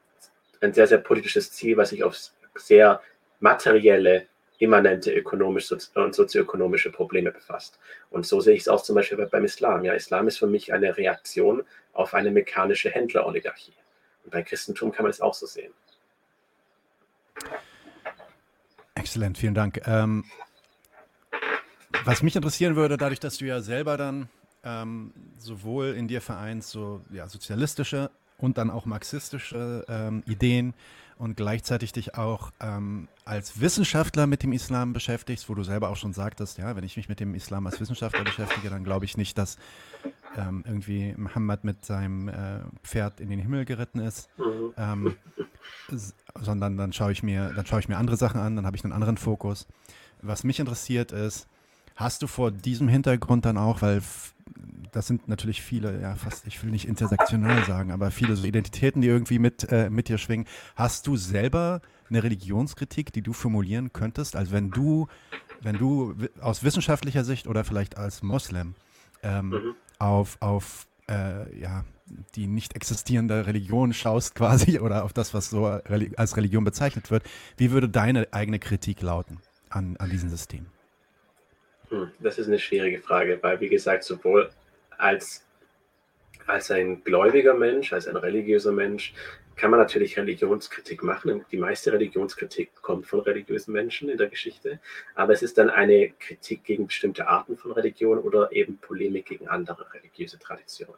[0.61, 2.17] ein sehr, sehr politisches Ziel, was sich auf
[2.57, 3.01] sehr
[3.41, 4.27] materielle,
[4.59, 7.79] immanente ökonomisch und sozioökonomische Probleme befasst.
[8.11, 9.85] Und so sehe ich es auch zum Beispiel beim Islam.
[9.85, 11.63] Ja, Islam ist für mich eine Reaktion
[11.95, 13.73] auf eine mechanische Händleroligarchie.
[14.31, 15.73] Und bei Christentum kann man es auch so sehen.
[18.95, 19.81] Exzellent, vielen Dank.
[19.87, 20.25] Ähm,
[22.05, 24.29] was mich interessieren würde, dadurch, dass du ja selber dann
[24.63, 30.75] ähm, sowohl in dir vereinst, so ja, sozialistische und dann auch marxistische ähm, Ideen
[31.21, 35.97] und gleichzeitig dich auch ähm, als Wissenschaftler mit dem Islam beschäftigst, wo du selber auch
[35.97, 39.19] schon sagtest, ja, wenn ich mich mit dem Islam als Wissenschaftler beschäftige, dann glaube ich
[39.19, 39.59] nicht, dass
[40.39, 44.73] ähm, irgendwie Muhammad mit seinem äh, Pferd in den Himmel geritten ist, mhm.
[44.79, 45.17] ähm,
[46.41, 48.85] sondern dann schaue ich mir, dann schaue ich mir andere Sachen an, dann habe ich
[48.85, 49.67] einen anderen Fokus.
[50.23, 51.49] Was mich interessiert ist,
[51.97, 54.01] hast du vor diesem Hintergrund dann auch, weil
[54.93, 59.03] das sind natürlich viele, ja, fast, ich will nicht intersektional sagen, aber viele so Identitäten,
[59.03, 60.47] die irgendwie mit, äh, mit dir schwingen.
[60.75, 64.37] Hast du selber eine Religionskritik, die du formulieren könntest?
[64.37, 65.07] Also wenn du,
[65.61, 68.75] wenn du aus wissenschaftlicher Sicht oder vielleicht als Moslem
[69.23, 69.75] ähm, mhm.
[69.99, 71.85] auf, auf äh, ja,
[72.35, 77.25] die nicht existierende Religion schaust quasi oder auf das, was so als Religion bezeichnet wird,
[77.57, 80.67] wie würde deine eigene Kritik lauten an, an diesem System?
[81.91, 84.51] Hm, das ist eine schwierige Frage, weil, wie gesagt, sowohl
[84.97, 85.45] als,
[86.47, 89.13] als ein gläubiger Mensch, als ein religiöser Mensch,
[89.57, 91.45] kann man natürlich Religionskritik machen.
[91.53, 94.81] Die meiste Religionskritik kommt von religiösen Menschen in der Geschichte,
[95.15, 99.49] aber es ist dann eine Kritik gegen bestimmte Arten von Religion oder eben Polemik gegen
[99.49, 100.95] andere religiöse Traditionen.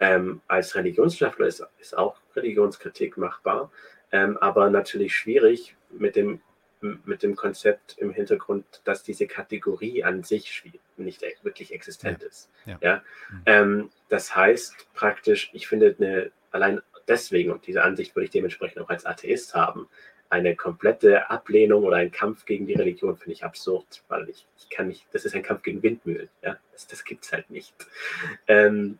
[0.00, 3.70] Ähm, als Religionswissenschaftler ist, ist auch Religionskritik machbar,
[4.10, 6.40] ähm, aber natürlich schwierig mit dem,
[6.82, 10.64] mit dem Konzept im Hintergrund, dass diese Kategorie an sich
[10.96, 12.28] nicht e-, wirklich existent ja.
[12.28, 12.50] ist.
[12.66, 12.78] Ja.
[12.80, 13.02] ja?
[13.30, 13.42] Mhm.
[13.46, 18.80] Ähm, das heißt praktisch, ich finde eine, allein deswegen, und diese Ansicht würde ich dementsprechend
[18.80, 19.88] auch als Atheist haben,
[20.28, 24.70] eine komplette Ablehnung oder ein Kampf gegen die Religion finde ich absurd, weil ich, ich
[24.70, 27.74] kann nicht, das ist ein Kampf gegen Windmühlen, ja, das, das gibt es halt nicht.
[28.46, 28.98] Ähm,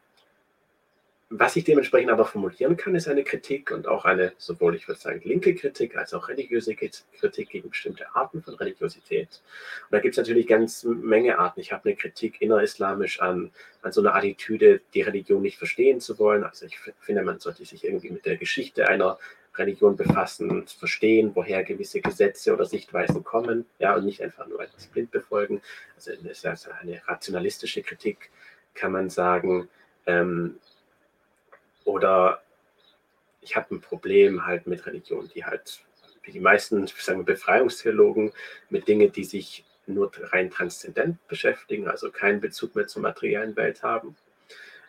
[1.35, 5.01] was ich dementsprechend aber formulieren kann, ist eine Kritik und auch eine, sowohl ich würde
[5.01, 9.41] sagen, linke Kritik als auch religiöse Kritik gegen bestimmte Arten von Religiosität.
[9.85, 11.61] Und da gibt es natürlich ganz Menge Arten.
[11.61, 16.19] Ich habe eine Kritik innerislamisch an, an so einer Attitüde, die Religion nicht verstehen zu
[16.19, 16.45] wollen.
[16.45, 19.19] Also ich finde, man sollte sich irgendwie mit der Geschichte einer
[19.55, 24.61] Religion befassen und verstehen, woher gewisse Gesetze oder Sichtweisen kommen, ja, und nicht einfach nur
[24.61, 25.63] etwas blind befolgen.
[25.97, 28.31] Also das ist eine rationalistische Kritik,
[28.75, 29.69] kann man sagen.
[30.07, 30.59] Ähm,
[31.85, 32.43] oder
[33.41, 35.81] ich habe ein Problem halt mit Religion, die halt,
[36.23, 38.33] wie die meisten sagen wir, Befreiungstheologen,
[38.71, 43.83] mit Dingen, die sich nur rein transzendent beschäftigen, also keinen Bezug mehr zur materiellen Welt
[43.83, 44.17] haben.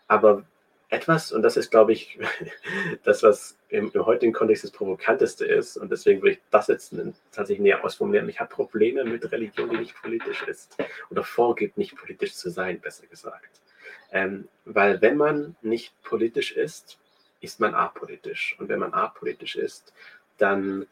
[0.07, 0.45] Aber
[0.89, 2.19] etwas, und das ist, glaube ich,
[3.03, 6.95] das, was im, im, heutigen Kontext das Provokanteste ist, und deswegen würde ich das jetzt
[7.31, 8.29] tatsächlich näher ausformulieren.
[8.29, 10.77] Ich habe Probleme mit Religion, die nicht politisch ist
[11.09, 13.61] oder vorgibt, nicht politisch zu sein, besser gesagt.
[14.13, 16.99] Ähm, weil wenn man nicht politisch ist,
[17.41, 18.55] ist man apolitisch.
[18.59, 19.91] Und wenn man apolitisch ist,
[20.37, 20.85] dann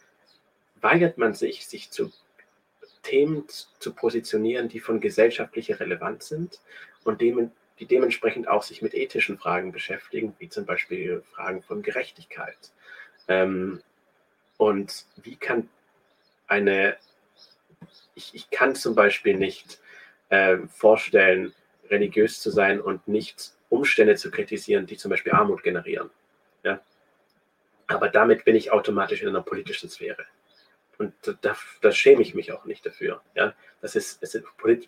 [0.81, 2.11] weigert man sich, sich zu
[3.03, 6.59] Themen zu positionieren, die von gesellschaftlicher Relevanz sind
[7.03, 11.81] und dem, die dementsprechend auch sich mit ethischen Fragen beschäftigen, wie zum Beispiel Fragen von
[11.83, 12.57] Gerechtigkeit.
[13.27, 13.81] Ähm,
[14.57, 15.69] und wie kann
[16.47, 16.97] eine,
[18.15, 19.79] ich, ich kann zum Beispiel nicht
[20.29, 21.53] äh, vorstellen,
[21.91, 26.09] religiös zu sein und nicht Umstände zu kritisieren, die zum Beispiel Armut generieren.
[26.63, 26.81] Ja?
[27.87, 30.25] Aber damit bin ich automatisch in einer politischen Sphäre.
[30.97, 33.21] Und da, da schäme ich mich auch nicht dafür.
[33.35, 33.53] Ja?
[33.81, 34.41] Das ist, ist,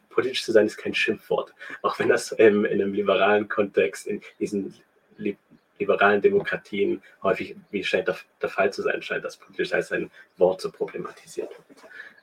[0.09, 1.53] politisch zu sein ist kein Schimpfwort.
[1.81, 4.73] Auch wenn das ähm, in einem liberalen Kontext, in diesen
[5.17, 5.37] li
[5.79, 10.11] liberalen Demokratien häufig, wie scheint der, der, Fall zu sein scheint, dass politisch als ein
[10.37, 11.79] Wort so problematisiert wird.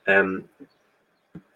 [0.07, 0.49] Ähm,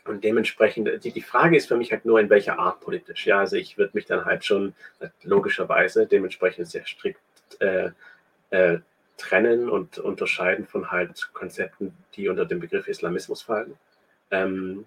[0.06, 3.26] und dementsprechend, die, die Frage ist für mich halt nur, in welcher Art politisch.
[3.26, 4.74] Ja, also ich würde mich dann halt schon
[5.22, 7.20] logischerweise dementsprechend sehr strikt
[7.60, 7.90] äh,
[8.50, 8.78] äh,
[9.16, 13.76] trennen und unterscheiden von halt Konzepten, die unter dem Begriff Islamismus fallen,
[14.30, 14.86] ähm,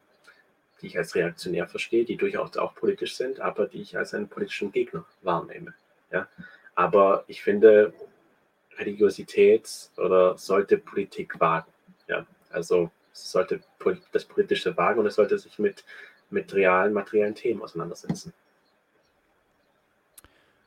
[0.81, 4.27] die ich als reaktionär verstehe, die durchaus auch politisch sind, aber die ich als einen
[4.27, 5.73] politischen Gegner wahrnehme.
[6.11, 6.27] Ja?
[6.75, 7.93] Aber ich finde,
[8.77, 11.71] Religiosität oder sollte Politik wagen.
[12.07, 12.27] Ja?
[12.51, 12.91] Also
[13.23, 13.61] sollte
[14.11, 15.83] das Politische wagen und es sollte sich mit,
[16.29, 18.33] mit realen, materiellen Themen auseinandersetzen.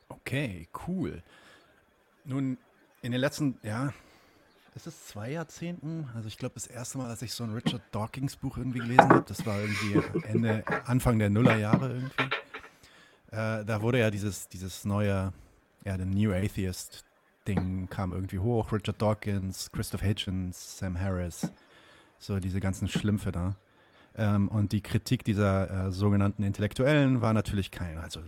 [0.09, 1.23] Okay, cool.
[2.25, 2.57] Nun,
[3.01, 3.93] in den letzten, ja,
[4.75, 6.09] ist es zwei Jahrzehnten?
[6.15, 9.09] Also ich glaube, das erste Mal, als ich so ein Richard Dawkins Buch irgendwie gelesen
[9.09, 12.23] habe, das war irgendwie Ende, Anfang der Nullerjahre irgendwie.
[13.31, 15.33] Äh, da wurde ja dieses, dieses neue,
[15.83, 17.05] ja, der New Atheist
[17.47, 18.71] Ding kam irgendwie hoch.
[18.71, 21.51] Richard Dawkins, Christoph Hitchens, Sam Harris,
[22.21, 23.55] so diese ganzen Schlümpfe da.
[24.15, 28.19] Ähm, und die Kritik dieser äh, sogenannten Intellektuellen war natürlich keine, also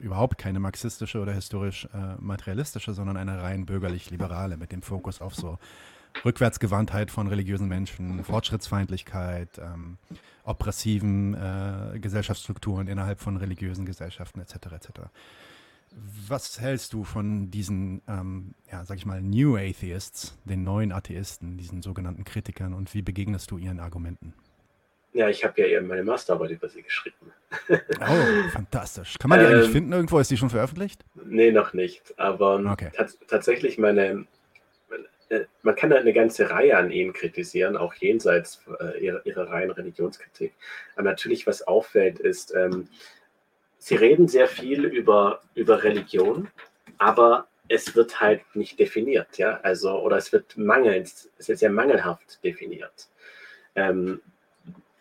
[0.00, 5.34] überhaupt keine marxistische oder historisch äh, materialistische, sondern eine rein bürgerlich-liberale mit dem Fokus auf
[5.36, 5.58] so
[6.24, 9.98] Rückwärtsgewandtheit von religiösen Menschen, Fortschrittsfeindlichkeit, ähm,
[10.42, 14.54] oppressiven äh, Gesellschaftsstrukturen innerhalb von religiösen Gesellschaften etc.
[14.72, 14.88] etc.
[15.92, 21.58] Was hältst du von diesen, ähm, ja, sag ich mal, New Atheists, den neuen Atheisten,
[21.58, 24.34] diesen sogenannten Kritikern und wie begegnest du ihren Argumenten?
[25.12, 27.16] Ja, ich habe ja eben meine Masterarbeit über sie geschrieben.
[28.00, 29.16] Oh, fantastisch.
[29.18, 30.18] Kann man die ähm, eigentlich finden irgendwo?
[30.20, 31.04] Ist die schon veröffentlicht?
[31.24, 32.14] Nee, noch nicht.
[32.18, 32.90] Aber okay.
[33.26, 34.26] tatsächlich meine,
[35.28, 39.72] äh, man kann eine ganze Reihe an ihnen kritisieren, auch jenseits äh, ihrer, ihrer reinen
[39.72, 40.52] Religionskritik.
[40.94, 42.88] Aber natürlich, was auffällt, ist, ähm,
[43.80, 46.48] sie reden sehr viel über, über Religion,
[46.98, 51.06] aber es wird halt nicht definiert, ja, also, oder es wird mangelnd,
[51.38, 53.08] es ist sehr mangelhaft definiert.
[53.74, 54.20] Ähm,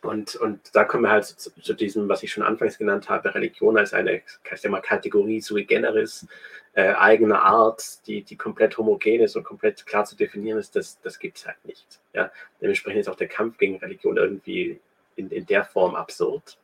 [0.02, 3.36] und, und da kommen wir halt zu, zu, diesem, was ich schon anfangs genannt habe,
[3.36, 6.26] Religion als eine ich mal, Kategorie sui generis,
[6.74, 11.02] äh, eigener Art, die, die komplett homogen ist und komplett klar zu definieren ist, das,
[11.02, 12.00] das gibt es halt nicht.
[12.14, 12.32] Ja?
[12.62, 14.80] Dementsprechend ist auch der Kampf gegen Religion irgendwie
[15.18, 16.58] in, in der Form absurd.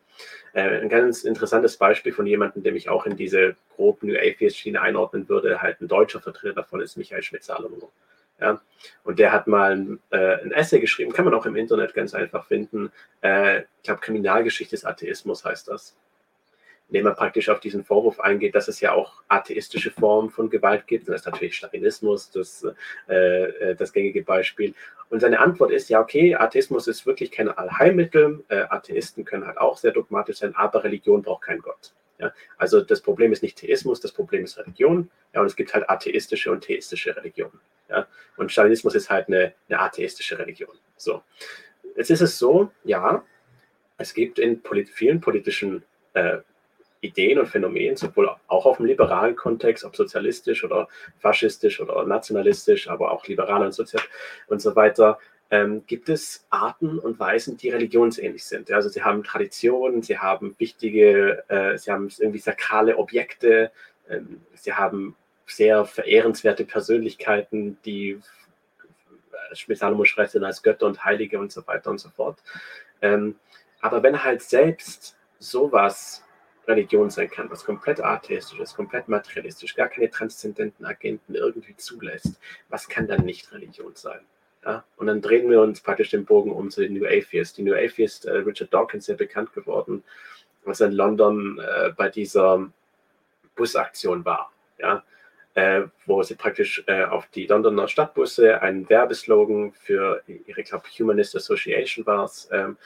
[0.54, 4.82] Äh, ein ganz interessantes Beispiel von jemandem, dem ich auch in diese grob New Atheist-Schiene
[4.82, 7.90] einordnen würde, halt ein deutscher Vertreter davon ist Michael Schmidt-Salomon.
[8.40, 8.62] Ja?
[9.04, 12.14] Und der hat mal ein, äh, ein, Essay geschrieben, kann man auch im Internet ganz
[12.14, 12.92] einfach finden.
[13.22, 15.96] Äh, ich glaube, Kriminalgeschichte des Atheismus heißt das.
[16.90, 20.88] Indem man praktisch auf diesen Vorwurf eingeht, dass es ja auch atheistische Formen von Gewalt
[20.88, 21.08] gibt.
[21.08, 22.66] das ist natürlich Stalinismus, das,
[23.08, 24.74] äh, das gängige Beispiel.
[25.10, 28.44] Und seine Antwort ist, ja, okay, Atheismus ist wirklich kein Allheilmittel.
[28.50, 31.94] Äh, Atheisten können halt auch sehr dogmatisch sein, aber Religion braucht keinen Gott.
[32.20, 32.34] Ja?
[32.58, 35.10] Also das Problem ist nicht Theismus, das Problem ist Religion.
[35.34, 37.60] Ja, und es gibt halt atheistische und theistische Religionen.
[37.90, 38.08] Ja?
[38.38, 40.76] Und Stalinismus ist halt eine, eine atheistische Religion.
[40.98, 41.22] So.
[41.96, 43.24] Jetzt ist es so, ja,
[43.98, 46.40] es gibt in polit vielen politischen äh,
[47.06, 50.88] Ideen und Phänomenen, sowohl auch auf dem liberalen Kontext, ob sozialistisch oder
[51.20, 54.04] faschistisch oder nationalistisch, aber auch liberal und sozial
[54.48, 55.20] und so weiter,
[55.52, 58.72] ähm, gibt es Arten und Weisen, die religionsähnlich sind.
[58.72, 63.72] Also sie haben Traditionen, sie haben wichtige, äh, sie haben irgendwie sakrale Objekte,
[64.10, 65.16] ähm, sie haben
[65.46, 68.20] sehr verehrenswerte Persönlichkeiten, die
[69.52, 72.40] äh, Salomo schreibt als Götter und Heilige und so weiter und so fort.
[73.02, 73.36] Ähm,
[73.82, 76.25] aber wenn halt selbst sowas
[76.68, 82.40] Religion sein kann, was komplett atheistisch ist, komplett materialistisch, gar keine transzendenten Agenten irgendwie zulässt,
[82.70, 84.22] was kann dann nicht Religion sein?
[84.64, 84.84] Ja?
[84.98, 87.58] Und dann drehen wir uns praktisch den Bogen um zu den New Atheist.
[87.58, 90.04] Die New Atheist, äh, Richard Dawkins, sehr bekannt geworden,
[90.64, 92.68] was in London äh, bei dieser
[93.56, 94.52] Busaktion war.
[94.80, 95.04] Ja?
[95.54, 101.36] Äh, wo sie praktisch äh, auf die Londoner Stadtbusse einen Werbeslogan für ihre, ich Humanist
[101.36, 102.78] Association war es, ähm,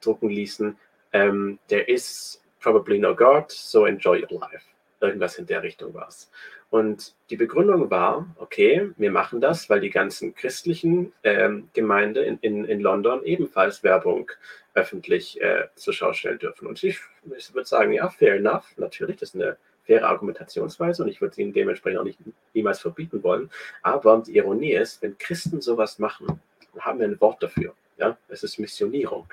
[0.00, 0.78] drucken ließen.
[1.12, 4.64] Ähm, der ist probably no God, so enjoy your life.
[5.00, 6.30] Irgendwas in der Richtung war es.
[6.70, 12.38] Und die Begründung war, okay, wir machen das, weil die ganzen christlichen ähm, Gemeinden in,
[12.40, 14.30] in, in London ebenfalls Werbung
[14.72, 16.66] öffentlich äh, zur Schau stellen dürfen.
[16.66, 16.98] Und ich,
[17.36, 21.32] ich würde sagen, ja, fair enough, natürlich, das ist eine faire Argumentationsweise und ich würde
[21.32, 22.20] es ihnen dementsprechend auch nicht
[22.54, 23.50] niemals verbieten wollen.
[23.82, 26.40] Aber die Ironie ist, wenn Christen sowas machen,
[26.78, 27.74] haben wir ein Wort dafür.
[27.98, 28.16] Ja?
[28.28, 29.26] Es ist Missionierung.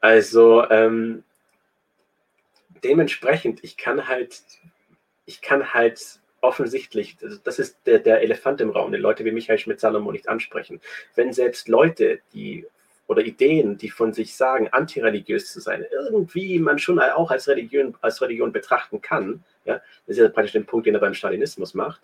[0.00, 1.24] Also ähm,
[2.84, 4.42] dementsprechend, ich kann halt,
[5.24, 9.58] ich kann halt offensichtlich, das ist der, der Elefant im Raum, den Leute wie Michael
[9.58, 10.80] Schmidt-Salomon nicht ansprechen.
[11.14, 12.66] Wenn selbst Leute, die
[13.08, 17.96] oder Ideen, die von sich sagen, antireligiös zu sein, irgendwie man schon auch als Religion,
[18.00, 21.74] als Religion betrachten kann, ja, das ist ja praktisch der Punkt, den er beim Stalinismus
[21.74, 22.00] macht,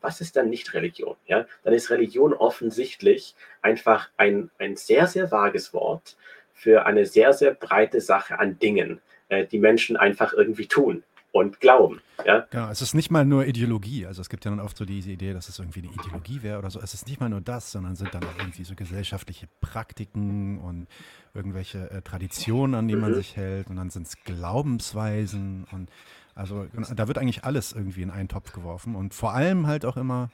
[0.00, 1.16] was ist dann nicht Religion?
[1.26, 1.46] Ja?
[1.64, 6.16] Dann ist Religion offensichtlich einfach ein, ein sehr, sehr vages Wort,
[6.56, 11.60] für eine sehr, sehr breite Sache an Dingen, äh, die Menschen einfach irgendwie tun und
[11.60, 12.00] glauben.
[12.24, 12.46] Ja?
[12.50, 14.06] Genau, es ist nicht mal nur Ideologie.
[14.06, 16.58] Also es gibt ja dann oft so diese Idee, dass es irgendwie eine Ideologie wäre
[16.58, 16.80] oder so.
[16.80, 20.86] Es ist nicht mal nur das, sondern sind dann auch irgendwie so gesellschaftliche Praktiken und
[21.34, 23.16] irgendwelche äh, Traditionen, an die man mhm.
[23.16, 23.68] sich hält.
[23.68, 25.90] Und dann sind es Glaubensweisen und
[26.34, 29.86] also genau, da wird eigentlich alles irgendwie in einen Topf geworfen und vor allem halt
[29.86, 30.30] auch immer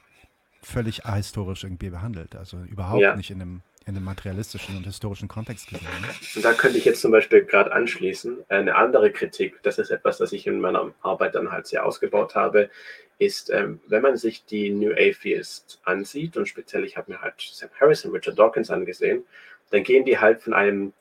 [0.61, 2.35] völlig ahistorisch irgendwie behandelt.
[2.35, 3.15] Also überhaupt ja.
[3.15, 5.87] nicht in einem in dem materialistischen und historischen Kontext gesehen.
[6.35, 8.43] Und da könnte ich jetzt zum Beispiel gerade anschließen.
[8.49, 12.35] Eine andere Kritik, das ist etwas, das ich in meiner Arbeit dann halt sehr ausgebaut
[12.35, 12.69] habe,
[13.19, 17.35] ist, ähm, wenn man sich die New Atheist ansieht, und speziell ich habe mir halt
[17.37, 19.23] Sam Harris und Richard Dawkins angesehen,
[19.69, 20.93] dann gehen die halt von einem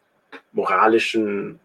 [0.53, 1.61] moralischen,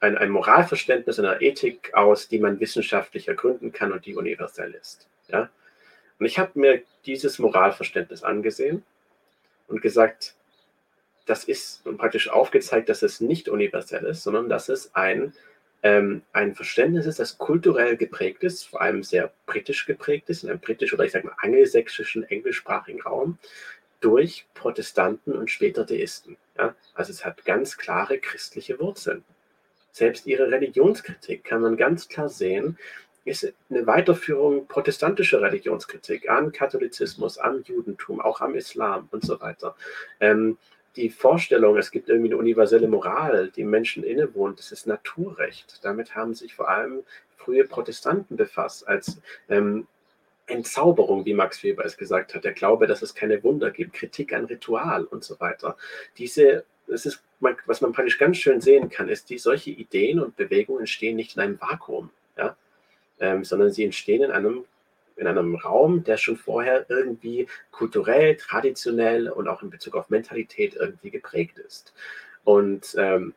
[0.00, 5.08] ein, ein Moralverständnis, einer Ethik aus, die man wissenschaftlich ergründen kann und die universell ist.
[5.28, 5.50] Ja?
[6.18, 8.84] Und ich habe mir dieses Moralverständnis angesehen
[9.68, 10.34] und gesagt,
[11.30, 15.32] das ist praktisch aufgezeigt, dass es nicht universell ist, sondern dass es ein,
[15.84, 20.50] ähm, ein Verständnis ist, das kulturell geprägt ist, vor allem sehr britisch geprägt ist, in
[20.50, 23.38] einem britisch oder ich sage mal angelsächsischen, englischsprachigen Raum,
[24.00, 26.36] durch Protestanten und später Deisten.
[26.58, 26.74] Ja?
[26.94, 29.22] Also es hat ganz klare christliche Wurzeln.
[29.92, 32.76] Selbst ihre Religionskritik kann man ganz klar sehen,
[33.24, 39.76] ist eine Weiterführung protestantischer Religionskritik an Katholizismus, am Judentum, auch am Islam und so weiter.
[40.18, 40.58] Ähm,
[40.96, 45.78] die Vorstellung, es gibt irgendwie eine universelle Moral, die Menschen innewohnt, das ist Naturrecht.
[45.82, 47.04] Damit haben sich vor allem
[47.36, 49.86] frühe Protestanten befasst, als ähm,
[50.46, 54.32] Entzauberung, wie Max Weber es gesagt hat, der Glaube, dass es keine Wunder gibt, Kritik
[54.32, 55.76] an Ritual und so weiter.
[56.18, 57.22] Diese, das ist,
[57.66, 61.36] was man praktisch ganz schön sehen kann, ist, die solche Ideen und Bewegungen entstehen nicht
[61.36, 62.56] in einem Vakuum, ja?
[63.20, 64.64] Ähm, sondern sie entstehen in einem
[65.20, 70.74] in einem Raum, der schon vorher irgendwie kulturell, traditionell und auch in Bezug auf Mentalität
[70.74, 71.92] irgendwie geprägt ist.
[72.42, 73.34] Und ähm,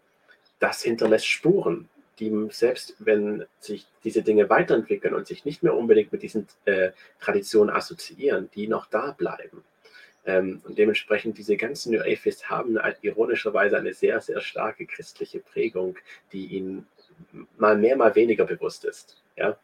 [0.59, 1.89] das hinterlässt Spuren,
[2.19, 6.91] die selbst wenn sich diese Dinge weiterentwickeln und sich nicht mehr unbedingt mit diesen äh,
[7.19, 9.63] Traditionen assoziieren, die noch da bleiben.
[10.25, 15.97] Ähm, und dementsprechend diese ganzen New Atheists haben ironischerweise eine sehr, sehr starke christliche Prägung,
[16.31, 16.87] die ihnen
[17.57, 19.21] mal mehr, mal weniger bewusst ist.
[19.35, 19.57] Ja?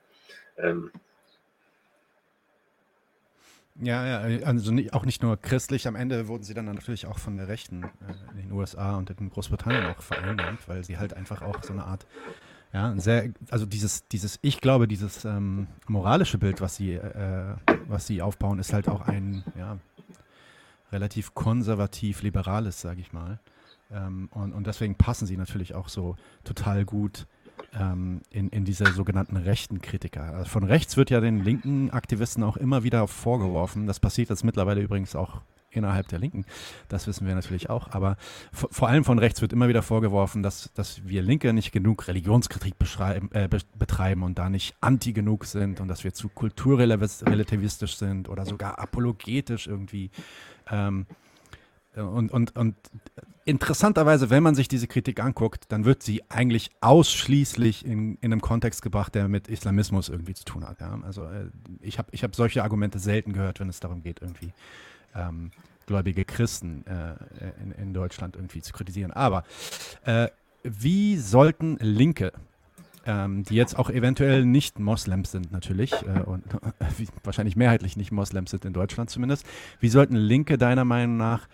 [0.58, 0.91] Ähm,
[3.82, 7.38] ja, ja, also auch nicht nur christlich, am Ende wurden sie dann natürlich auch von
[7.38, 11.42] der Rechten äh, in den USA und in Großbritannien auch vereinnahmt, weil sie halt einfach
[11.42, 12.06] auch so eine Art
[12.74, 18.08] Ja, sehr, also dieses, dieses, ich glaube, dieses ähm, moralische Bild, was sie, äh, was
[18.08, 19.80] sie aufbauen, ist halt auch ein ja,
[20.92, 23.40] relativ konservativ-liberales, sage ich mal.
[23.92, 27.28] Ähm, und, und deswegen passen sie natürlich auch so total gut
[27.80, 30.24] ähm, in, in diese sogenannten rechten Kritiker.
[30.24, 33.88] Also von rechts wird ja den linken Aktivisten auch immer wieder vorgeworfen.
[33.88, 35.41] Das passiert jetzt mittlerweile übrigens auch
[35.72, 36.45] innerhalb der Linken.
[36.88, 37.91] Das wissen wir natürlich auch.
[37.91, 38.18] Aber
[38.51, 42.76] vor allem von rechts wird immer wieder vorgeworfen, dass, dass wir Linke nicht genug Religionskritik
[43.32, 43.47] äh,
[43.78, 48.80] betreiben und da nicht anti genug sind und dass wir zu kulturrelativistisch sind oder sogar
[48.80, 50.10] apologetisch irgendwie.
[50.70, 51.05] Ähm,
[52.00, 52.76] und, und, und
[53.45, 58.41] interessanterweise, wenn man sich diese Kritik anguckt, dann wird sie eigentlich ausschließlich in, in einem
[58.41, 60.82] Kontext gebracht, der mit Islamismus irgendwie zu tun hat.
[60.82, 61.00] Ja?
[61.04, 61.50] Also äh,
[61.82, 64.54] ich habe ich hab solche Argumente selten gehört, wenn es darum geht, irgendwie
[65.16, 65.52] ähm,
[65.88, 67.16] gläubige Christen äh,
[67.64, 69.12] in, in, Deutschland irgendwie zu kritisieren.
[69.12, 69.43] Aber
[70.06, 70.28] äh,
[70.64, 72.32] wie sollten Linke,
[73.08, 76.43] ähm, die jetzt auch eventuell nicht Moslems sind natürlich äh, und
[77.24, 79.45] wahrscheinlich mehrheitlich nicht Moslems sind in Deutschland zumindest,
[79.80, 81.47] wie sollten Linke deiner Meinung nach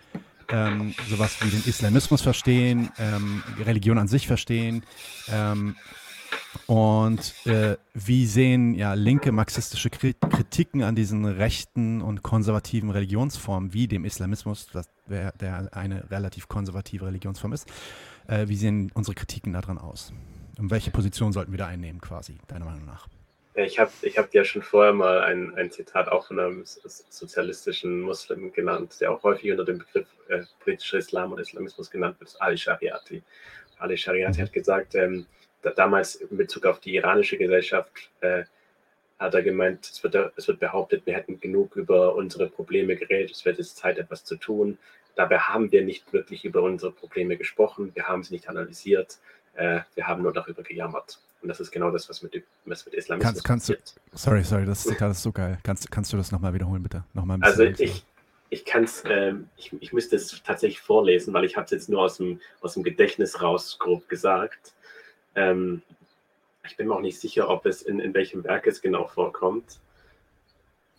[0.50, 4.84] ähm, sowas wie den Islamismus verstehen, ähm, Religion an sich verstehen
[5.28, 5.76] ähm,
[6.66, 13.86] und äh, wie sehen ja linke marxistische Kritiken an diesen rechten und konservativen Religionsformen wie
[13.86, 17.68] dem Islamismus, das, der eine relativ konservative Religionsform ist,
[18.26, 20.12] äh, wie sehen unsere Kritiken daran aus?
[20.58, 23.08] Und welche Position sollten wir da einnehmen, quasi, deiner Meinung nach?
[23.58, 28.02] Ich habe ich hab ja schon vorher mal ein, ein Zitat auch von einem sozialistischen
[28.02, 32.36] Muslim genannt, der auch häufig unter dem Begriff äh, politischer Islam und Islamismus genannt wird,
[32.38, 33.22] Ali Shariati.
[33.78, 35.26] Ali Shariati hat gesagt, ähm,
[35.74, 38.44] damals in Bezug auf die iranische Gesellschaft äh,
[39.18, 43.30] hat er gemeint, es wird, es wird behauptet, wir hätten genug über unsere Probleme geredet,
[43.30, 44.76] es wird jetzt Zeit, etwas zu tun.
[45.14, 49.18] Dabei haben wir nicht wirklich über unsere Probleme gesprochen, wir haben sie nicht analysiert,
[49.54, 51.20] äh, wir haben nur darüber gejammert.
[51.42, 53.94] Und das ist genau das, was mit, was mit Islamismus kannst, kannst passiert.
[54.10, 55.58] Du, sorry, sorry, das Zitat ist so geil.
[55.62, 57.04] Kannst, kannst du das nochmal wiederholen, bitte?
[57.14, 58.04] Nochmal also ich,
[58.50, 61.88] ich kann es, äh, ich, ich müsste es tatsächlich vorlesen, weil ich habe es jetzt
[61.88, 64.72] nur aus dem, aus dem Gedächtnis raus grob gesagt.
[65.34, 65.82] Ähm,
[66.64, 69.78] ich bin mir auch nicht sicher, ob es in, in welchem Werk es genau vorkommt.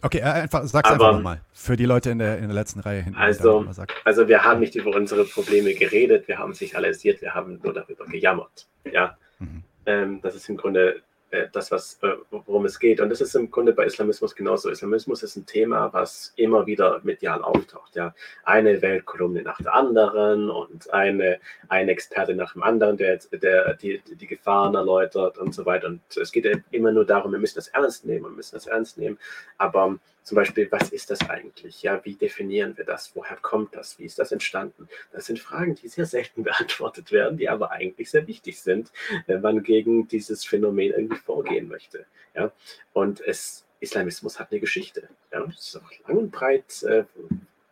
[0.02, 1.42] Okay, äh, einfach, sag's Aber, einfach nochmal.
[1.54, 3.18] Für die Leute in der, in der letzten Reihe hinten.
[3.18, 3.66] Also,
[4.04, 8.06] also wir haben nicht über unsere Probleme geredet, wir haben signalisiert, wir haben nur darüber
[8.06, 8.68] gejammert.
[8.92, 9.18] Ja.
[9.40, 9.64] Mhm.
[9.88, 13.02] Ähm, das ist im Grunde äh, das, was, äh, worum es geht.
[13.02, 14.70] Und das ist im Grunde bei Islamismus genauso.
[14.70, 17.96] Islamismus ist ein Thema, was immer wieder medial auftaucht.
[17.96, 18.14] Ja.
[18.44, 24.00] Eine Weltkolumne nach der anderen und eine, ein Experte nach dem anderen, der, der die,
[24.00, 25.88] die Gefahren erläutert und so weiter.
[25.88, 28.98] Und es geht immer nur darum, wir müssen das ernst nehmen, wir müssen das ernst
[28.98, 29.18] nehmen.
[29.58, 29.98] Aber
[30.28, 31.84] zum Beispiel, was ist das eigentlich?
[31.84, 33.16] Ja, wie definieren wir das?
[33.16, 33.98] Woher kommt das?
[33.98, 34.90] Wie ist das entstanden?
[35.14, 38.92] Das sind Fragen, die sehr selten beantwortet werden, die aber eigentlich sehr wichtig sind,
[39.26, 42.06] wenn man gegen dieses Phänomen irgendwie vorgehen möchte.
[42.36, 42.52] Ja,
[42.92, 45.08] und es, Islamismus hat eine Geschichte.
[45.32, 47.06] Ja, das ist auch lang und breit äh,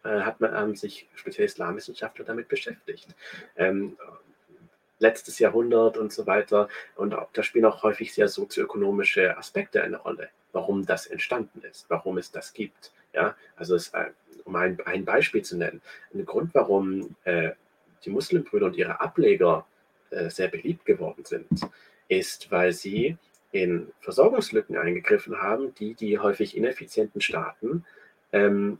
[0.06, 3.10] äh hat man ähm, sich speziell Islamwissenschaftler damit beschäftigt.
[3.58, 3.97] Ähm,
[4.99, 6.70] letztes Jahrhundert und so weiter.
[6.95, 12.18] Und da spielen auch häufig sehr sozioökonomische Aspekte eine Rolle warum das entstanden ist, warum
[12.18, 12.91] es das gibt.
[13.14, 14.06] Ja, also es, äh,
[14.45, 15.82] um ein, ein Beispiel zu nennen,
[16.14, 17.51] ein Grund, warum äh,
[18.06, 19.66] die Muslimbrüder und ihre Ableger
[20.10, 21.47] äh, sehr beliebt geworden sind,
[22.08, 23.18] ist, weil sie
[23.51, 27.86] in Versorgungslücken eingegriffen haben, die die häufig ineffizienten Staaten
[28.32, 28.80] ähm,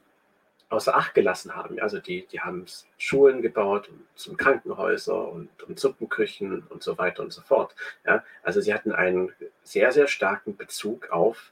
[0.70, 1.80] außer Acht gelassen haben.
[1.80, 2.66] Also die, die haben
[2.98, 7.76] Schulen gebaut zum Krankenhäuser und, und Suppenküchen und so weiter und so fort.
[8.06, 9.32] Ja, also sie hatten einen
[9.66, 11.52] sehr, sehr starken Bezug auf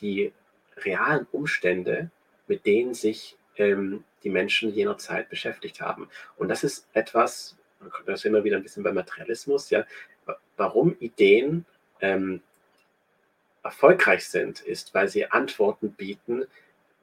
[0.00, 0.32] die
[0.76, 2.10] realen Umstände,
[2.46, 6.08] mit denen sich ähm, die Menschen jener Zeit beschäftigt haben.
[6.36, 7.56] Und das ist etwas,
[8.06, 9.84] das ist immer wieder ein bisschen beim Materialismus, ja,
[10.56, 11.64] warum Ideen
[12.00, 12.40] ähm,
[13.62, 16.44] erfolgreich sind, ist, weil sie Antworten bieten,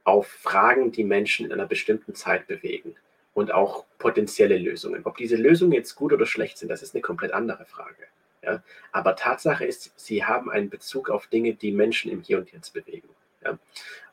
[0.04, 2.96] auf Fragen, die Menschen in einer bestimmten Zeit bewegen
[3.34, 5.02] und auch potenzielle Lösungen.
[5.04, 8.06] Ob diese Lösungen jetzt gut oder schlecht sind, das ist eine komplett andere Frage.
[8.42, 8.62] Ja?
[8.92, 12.72] Aber Tatsache ist, sie haben einen Bezug auf Dinge, die Menschen im Hier und Jetzt
[12.74, 13.08] bewegen.
[13.44, 13.58] Ja?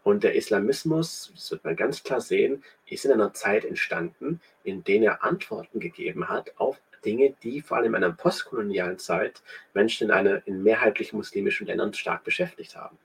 [0.04, 4.84] Und der Islamismus, das wird man ganz klar sehen, ist in einer Zeit entstanden, in
[4.84, 9.42] der er Antworten gegeben hat auf Dinge, die vor allem in einer postkolonialen Zeit
[9.74, 12.98] Menschen in, einer, in mehrheitlich muslimischen Ländern stark beschäftigt haben.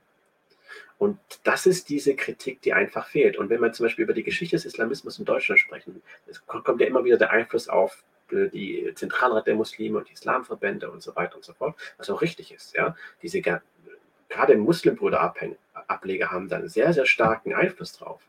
[0.99, 3.37] Und das ist diese Kritik, die einfach fehlt.
[3.37, 6.03] Und wenn wir zum Beispiel über die Geschichte des Islamismus in Deutschland sprechen,
[6.47, 8.05] kommt ja immer wieder der Einfluss auf
[8.35, 12.11] äh, die Zentralrat der Muslime und die Islamverbände und so weiter und so fort, was
[12.11, 12.74] auch richtig ist.
[12.74, 12.97] Ja?
[13.22, 18.20] Diese gerade Muslimbrüder-Ableger haben da einen sehr, sehr starken Einfluss drauf.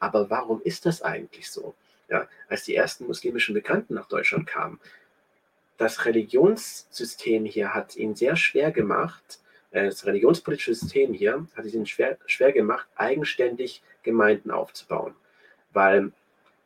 [0.00, 1.74] Aber warum ist das eigentlich so?
[2.08, 2.28] Ja?
[2.48, 4.80] Als die ersten muslimischen Migranten nach Deutschland kamen,
[5.78, 9.40] das Religionssystem hier hat ihn sehr schwer gemacht,
[9.72, 15.14] äh, das religionspolitische System hier hat es ihnen schwer, schwer gemacht, eigenständig Gemeinden aufzubauen,
[15.72, 16.12] weil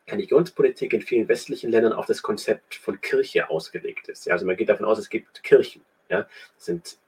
[0.09, 4.27] Religionspolitik in vielen westlichen Ländern auf das Konzept von Kirche ausgelegt ist.
[4.27, 5.83] Ja, also man geht davon aus, es gibt Kirchen.
[6.09, 6.99] Ja, das sind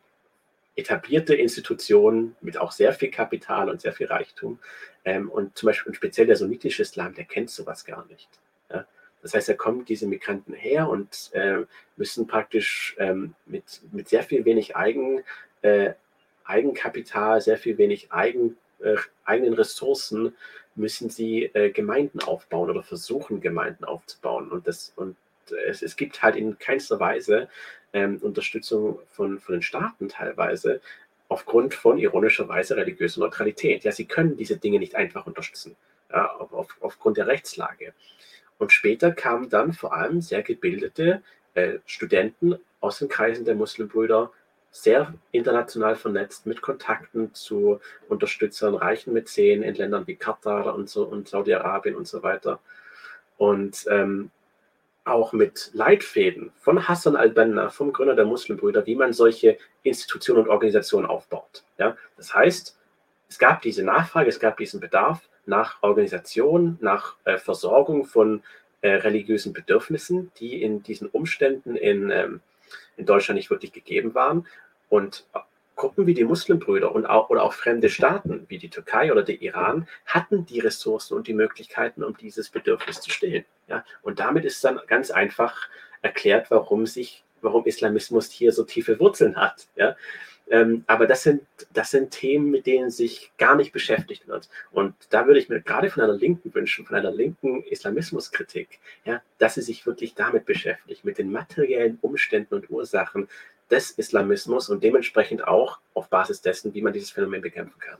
[0.79, 4.59] etablierte Institutionen mit auch sehr viel Kapital und sehr viel Reichtum.
[5.05, 8.29] Ähm, und zum Beispiel speziell der sunnitische Islam, der kennt sowas gar nicht.
[8.71, 8.87] Ja?
[9.21, 11.65] Das heißt, da kommen diese Migranten her und äh,
[11.97, 15.25] müssen praktisch ähm, mit, mit sehr viel wenig Eigen,
[15.63, 15.95] äh,
[16.45, 20.37] Eigenkapital, sehr viel wenig Eigen, äh, eigenen Ressourcen
[20.79, 24.51] müssen sie äh, Gemeinden aufbauen oder versuchen, Gemeinden aufzubauen.
[24.51, 25.17] Und, das, und
[25.67, 27.49] es, es gibt halt in keinster Weise
[27.93, 30.81] ähm, Unterstützung von, von den Staaten teilweise
[31.29, 33.85] aufgrund von ironischerweise religiöser Neutralität.
[33.85, 35.77] Ja, sie können diese Dinge nicht einfach unterstützen,
[36.11, 37.93] ja, auf, auf, aufgrund der Rechtslage.
[38.59, 41.23] Und später kamen dann vor allem sehr gebildete
[41.55, 44.33] äh, Studenten aus den Kreisen der Muslimbrüder
[44.71, 51.05] sehr international vernetzt mit Kontakten zu Unterstützern, reichen Mäzen in Ländern wie Katar und, so,
[51.05, 52.61] und Saudi-Arabien und so weiter.
[53.37, 54.31] Und ähm,
[55.05, 60.51] auch mit Leitfäden von Hassan al-Banna, vom Gründer der Muslimbrüder, wie man solche Institutionen und
[60.51, 61.65] Organisationen aufbaut.
[61.79, 61.97] Ja?
[62.17, 62.77] Das heißt,
[63.29, 68.43] es gab diese Nachfrage, es gab diesen Bedarf nach Organisation, nach äh, Versorgung von
[68.81, 72.41] äh, religiösen Bedürfnissen, die in diesen Umständen in ähm,
[72.97, 74.47] in Deutschland nicht wirklich gegeben waren.
[74.89, 75.27] Und
[75.79, 79.41] Gruppen wie die Muslimbrüder und auch, oder auch fremde Staaten wie die Türkei oder der
[79.41, 83.45] Iran hatten die Ressourcen und die Möglichkeiten, um dieses Bedürfnis zu stillen.
[83.69, 83.85] Ja?
[84.03, 85.69] Und damit ist dann ganz einfach
[86.03, 89.69] erklärt, warum sich, warum Islamismus hier so tiefe Wurzeln hat.
[89.77, 89.97] Ja?
[90.51, 91.43] Ähm, aber das sind,
[91.73, 94.49] das sind Themen, mit denen sich gar nicht beschäftigt wird.
[94.71, 99.21] Und da würde ich mir gerade von einer Linken wünschen, von einer linken Islamismuskritik, ja,
[99.39, 103.29] dass sie sich wirklich damit beschäftigt, mit den materiellen Umständen und Ursachen
[103.71, 107.99] des Islamismus und dementsprechend auch auf Basis dessen, wie man dieses Phänomen bekämpfen kann.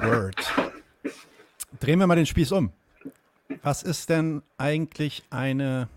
[0.00, 0.54] Word.
[1.80, 2.72] Drehen wir mal den Spieß um.
[3.62, 5.88] Was ist denn eigentlich eine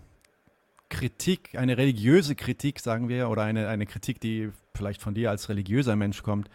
[0.90, 5.48] Kritik, eine religiöse Kritik, sagen wir, oder eine, eine Kritik, die vielleicht von dir als
[5.48, 6.50] religiöser Mensch kommt,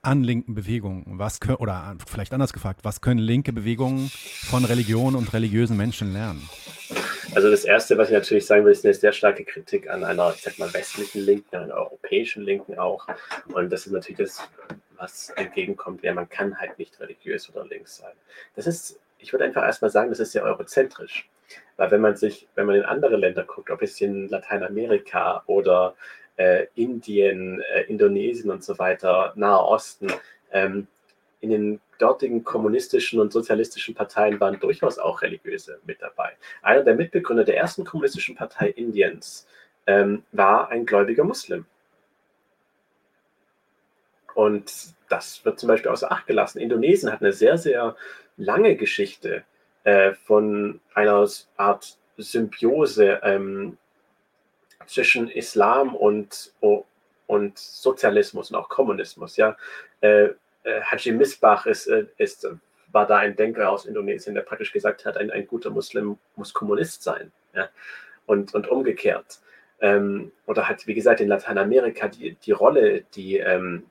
[0.00, 1.04] an linken Bewegungen?
[1.18, 4.10] Was können, oder vielleicht anders gefragt, was können linke Bewegungen
[4.48, 6.48] von Religion und religiösen Menschen lernen?
[7.34, 10.32] Also das Erste, was ich natürlich sagen will, ist eine sehr starke Kritik an einer,
[10.34, 13.06] ich sag mal, westlichen Linken, an einer europäischen Linken auch.
[13.46, 14.48] Und das ist natürlich das,
[14.96, 18.12] was entgegenkommt, ja, man kann halt nicht religiös oder links sein.
[18.54, 21.28] Das ist, ich würde einfach erstmal sagen, das ist sehr eurozentrisch.
[21.76, 25.94] Weil wenn man sich, wenn man in andere Länder guckt, ob es in Lateinamerika oder
[26.36, 30.08] äh, Indien, äh, Indonesien und so weiter, Nahe Osten,
[30.52, 30.86] ähm,
[31.40, 36.32] in den dortigen kommunistischen und sozialistischen Parteien waren durchaus auch Religiöse mit dabei.
[36.62, 39.46] Einer der Mitbegründer der ersten kommunistischen Partei Indiens
[39.86, 41.66] ähm, war ein gläubiger Muslim.
[44.34, 46.58] Und das wird zum Beispiel außer Acht gelassen.
[46.58, 47.96] Indonesien hat eine sehr, sehr
[48.36, 49.44] lange Geschichte
[49.84, 51.26] äh, von einer
[51.56, 53.78] Art Symbiose ähm,
[54.86, 56.52] zwischen Islam und,
[57.26, 59.36] und Sozialismus und auch Kommunismus.
[59.36, 59.56] Ja?
[60.00, 60.30] Äh,
[60.64, 62.48] äh, Haji Misbach ist, äh, ist,
[62.90, 66.52] war da ein Denker aus Indonesien, der praktisch gesagt hat, ein, ein guter Muslim muss
[66.52, 67.32] Kommunist sein.
[67.54, 67.68] Ja?
[68.26, 69.40] Und, und umgekehrt.
[69.80, 73.84] Ähm, oder hat, wie gesagt, in Lateinamerika die, die Rolle, die, ähm,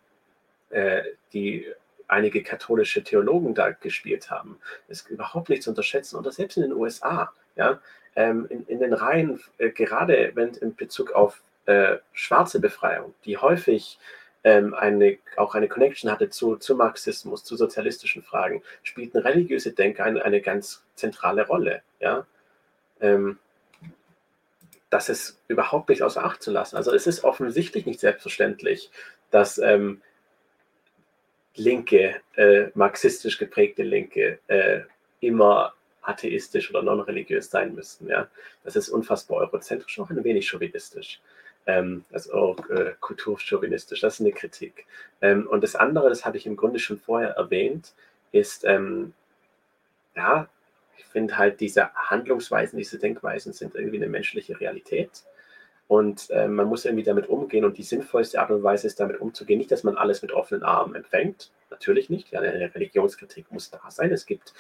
[0.69, 1.67] äh, die
[2.11, 6.17] einige katholische Theologen da gespielt haben, ist überhaupt nicht zu unterschätzen.
[6.17, 7.79] Oder selbst in den USA, ja,
[8.15, 13.37] ähm, in, in, den Reihen, äh, gerade wenn in Bezug auf äh, schwarze Befreiung, die
[13.37, 13.97] häufig
[14.43, 20.03] ähm, eine, auch eine Connection hatte zu, zu Marxismus, zu sozialistischen Fragen, spielten religiöse Denker
[20.03, 21.81] eine, eine ganz zentrale Rolle.
[21.99, 22.25] Ja?
[22.99, 23.37] Ähm,
[24.89, 26.75] das ist überhaupt nicht außer Acht zu lassen.
[26.75, 28.91] Also es ist offensichtlich nicht selbstverständlich,
[29.29, 30.01] dass ähm,
[31.55, 34.81] linke, äh, marxistisch geprägte Linke äh,
[35.19, 38.07] immer atheistisch oder non-religiös sein müssten.
[38.07, 38.27] Ja?
[38.63, 41.21] Das ist unfassbar eurozentrisch, auch ein wenig chauvinistisch.
[41.67, 44.85] Ähm, also auch äh, kulturchauvinistisch, das ist eine Kritik.
[45.21, 47.93] Ähm, und das andere, das habe ich im Grunde schon vorher erwähnt,
[48.31, 49.13] ist, ähm,
[50.15, 50.47] ja,
[50.97, 55.23] ich finde halt diese Handlungsweisen, diese Denkweisen sind irgendwie eine menschliche Realität.
[55.87, 57.65] Und äh, man muss irgendwie damit umgehen.
[57.65, 59.57] Und die sinnvollste Art und Weise ist, damit umzugehen.
[59.57, 61.51] Nicht, dass man alles mit offenen Armen empfängt.
[61.69, 62.31] Natürlich nicht.
[62.31, 64.11] Ja, eine Religionskritik muss da sein.
[64.11, 64.53] Es gibt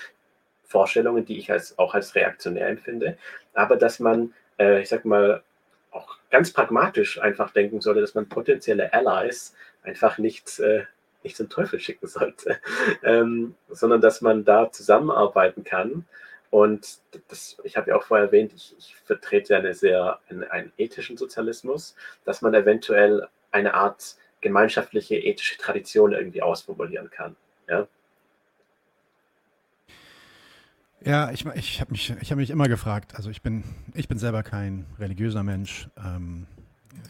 [0.63, 3.17] Vorstellungen, die ich als, auch als reaktionär empfinde.
[3.53, 5.43] Aber dass man, äh, ich sag mal,
[5.91, 9.53] auch ganz pragmatisch einfach denken sollte, dass man potenzielle Allies
[9.83, 10.83] einfach nicht, äh,
[11.23, 12.59] nicht zum Teufel schicken sollte,
[13.03, 16.05] ähm, sondern dass man da zusammenarbeiten kann
[16.51, 16.99] Und
[17.29, 21.15] das, ich habe ja auch vorher erwähnt, ich, ich vertrete eine sehr, einen, einen ethischen
[21.17, 21.95] Sozialismus,
[22.25, 27.37] dass man eventuell eine Art gemeinschaftliche ethische Tradition irgendwie ausformulieren kann.
[27.69, 27.87] Ja,
[31.05, 34.43] ja ich, ich habe mich, hab mich immer gefragt, also ich bin, ich bin selber
[34.43, 35.87] kein religiöser Mensch.
[35.97, 36.47] Ähm,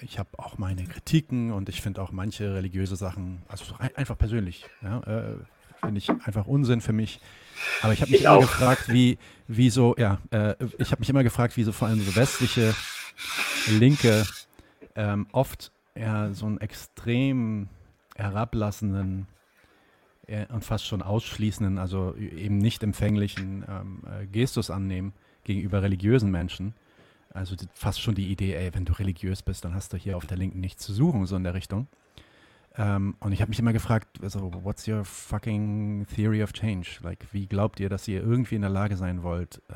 [0.01, 4.69] ich habe auch meine Kritiken und ich finde auch manche religiöse Sachen, also einfach persönlich,
[4.83, 5.35] ja, äh,
[5.81, 7.19] finde ich einfach Unsinn für mich.
[7.81, 8.41] Aber ich habe mich ich immer auch.
[8.41, 9.17] gefragt, wie,
[9.47, 12.73] wie so, ja, äh, ich habe mich immer gefragt, wie so vor allem so westliche
[13.67, 14.25] Linke
[14.95, 17.69] ähm, oft ja, so einen extrem
[18.15, 19.27] herablassenden
[20.27, 25.13] äh, und fast schon ausschließenden, also eben nicht empfänglichen ähm, äh, Gestus annehmen
[25.43, 26.73] gegenüber religiösen Menschen.
[27.33, 30.25] Also fast schon die Idee, ey, wenn du religiös bist, dann hast du hier auf
[30.25, 31.87] der Linken nichts zu suchen, so in der Richtung.
[32.77, 36.99] Ähm, und ich habe mich immer gefragt, also, what's your fucking theory of change?
[37.01, 39.73] Like, wie glaubt ihr, dass ihr irgendwie in der Lage sein wollt, äh,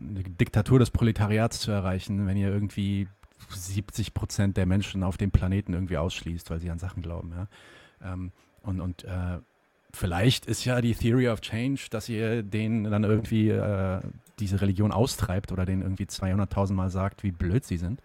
[0.00, 3.08] eine Diktatur des Proletariats zu erreichen, wenn ihr irgendwie
[3.50, 8.12] 70 Prozent der Menschen auf dem Planeten irgendwie ausschließt, weil sie an Sachen glauben, ja?
[8.12, 9.38] Ähm, und und äh,
[9.92, 14.00] vielleicht ist ja die Theory of Change, dass ihr denen dann irgendwie äh,
[14.40, 18.02] diese Religion austreibt oder denen irgendwie 200.000 Mal sagt, wie blöd sie sind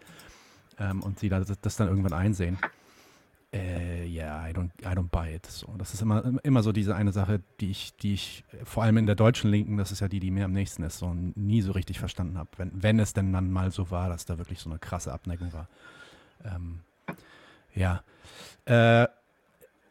[0.80, 2.58] ähm, und sie das, das dann irgendwann einsehen
[3.54, 5.46] äh, yeah, I don't, I don't buy it.
[5.46, 8.98] So, das ist immer, immer so diese eine Sache, die ich, die ich, vor allem
[8.98, 11.62] in der deutschen Linken, das ist ja die, die mir am nächsten ist, so nie
[11.62, 12.50] so richtig verstanden habe.
[12.58, 15.54] Wenn, wenn es denn dann mal so war, dass da wirklich so eine krasse Abneigung
[15.54, 15.70] war.
[16.44, 16.80] Ähm,
[17.76, 18.04] ja.
[18.66, 19.08] Äh,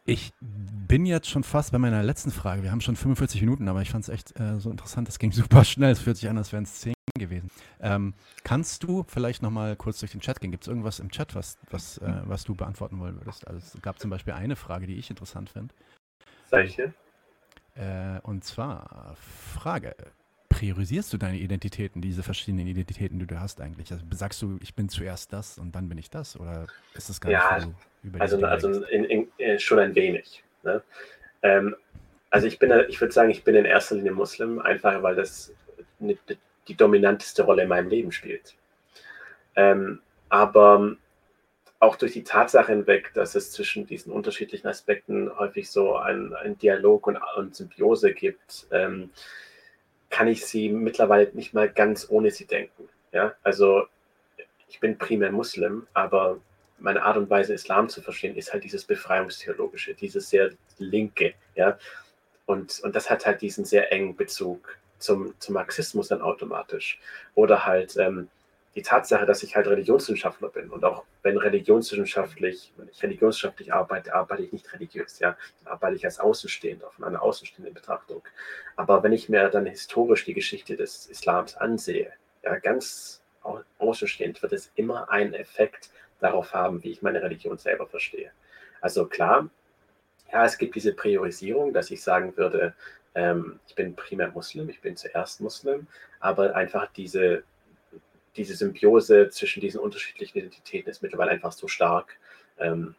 [0.05, 2.63] ich bin jetzt schon fast bei meiner letzten Frage.
[2.63, 5.07] Wir haben schon 45 Minuten, aber ich fand es echt äh, so interessant.
[5.07, 5.91] Es ging super schnell.
[5.91, 7.49] Es fühlt sich an, als wären es 10 gewesen.
[7.79, 10.51] Ähm, kannst du vielleicht noch mal kurz durch den Chat gehen?
[10.51, 13.47] Gibt es irgendwas im Chat, was, was, äh, was du beantworten wollen würdest?
[13.47, 15.73] Also es gab zum Beispiel eine Frage, die ich interessant finde.
[16.49, 16.93] Welche?
[17.75, 19.95] Äh, und zwar Frage.
[20.53, 23.91] Priorisierst du deine Identitäten, diese verschiedenen Identitäten, die du hast eigentlich?
[23.91, 26.39] Also sagst du, ich bin zuerst das und dann bin ich das?
[26.39, 27.73] Oder ist das gar ja, nicht so
[28.03, 30.43] über Also, also in, in, in, schon ein wenig.
[30.63, 30.81] Ne?
[31.41, 31.75] Ähm,
[32.29, 35.53] also ich bin, ich würde sagen, ich bin in erster Linie Muslim, einfach weil das
[35.99, 36.17] eine,
[36.67, 38.55] die dominanteste Rolle in meinem Leben spielt.
[39.55, 40.95] Ähm, aber
[41.79, 46.57] auch durch die Tatsache hinweg, dass es zwischen diesen unterschiedlichen Aspekten häufig so ein, ein
[46.57, 49.09] Dialog und, und, Symbiose gibt, ähm,
[50.13, 52.87] kann ich sie mittlerweile nicht mal ganz ohne sie denken.
[53.11, 53.33] Ja?
[53.41, 53.87] Also
[54.67, 56.39] ich bin primär Muslim, aber
[56.77, 61.33] meine Art und Weise, Islam zu verstehen, ist halt dieses Befreiungstheologische, dieses sehr linke.
[61.55, 61.79] Ja?
[62.45, 66.99] Und, und das hat halt diesen sehr engen Bezug zum, zum Marxismus dann automatisch.
[67.33, 68.29] Oder halt ähm,
[68.75, 74.13] die Tatsache, dass ich halt Religionswissenschaftler bin und auch wenn religionswissenschaftlich, wenn ich religionswissenschaftlich arbeite,
[74.13, 78.23] arbeite ich nicht religiös, ja, dann arbeite ich als Außenstehender, von einer außenstehenden Betrachtung.
[78.75, 82.13] Aber wenn ich mir dann historisch die Geschichte des Islams ansehe,
[82.43, 83.21] ja, ganz
[83.77, 88.31] außenstehend wird es immer einen Effekt darauf haben, wie ich meine Religion selber verstehe.
[88.81, 89.49] Also klar,
[90.31, 92.73] ja, es gibt diese Priorisierung, dass ich sagen würde,
[93.15, 95.87] ähm, ich bin primär Muslim, ich bin zuerst Muslim,
[96.19, 97.43] aber einfach diese,
[98.35, 102.17] diese Symbiose zwischen diesen unterschiedlichen Identitäten ist mittlerweile einfach so stark,
[102.57, 102.95] ähm,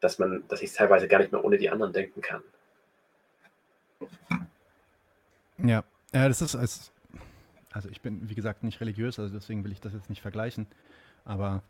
[0.00, 2.42] dass man, dass ich teilweise gar nicht mehr ohne die anderen denken kann.
[5.58, 6.92] Ja, ja, das ist als,
[7.70, 10.66] also ich bin, wie gesagt, nicht religiös, also deswegen will ich das jetzt nicht vergleichen,
[11.24, 11.62] aber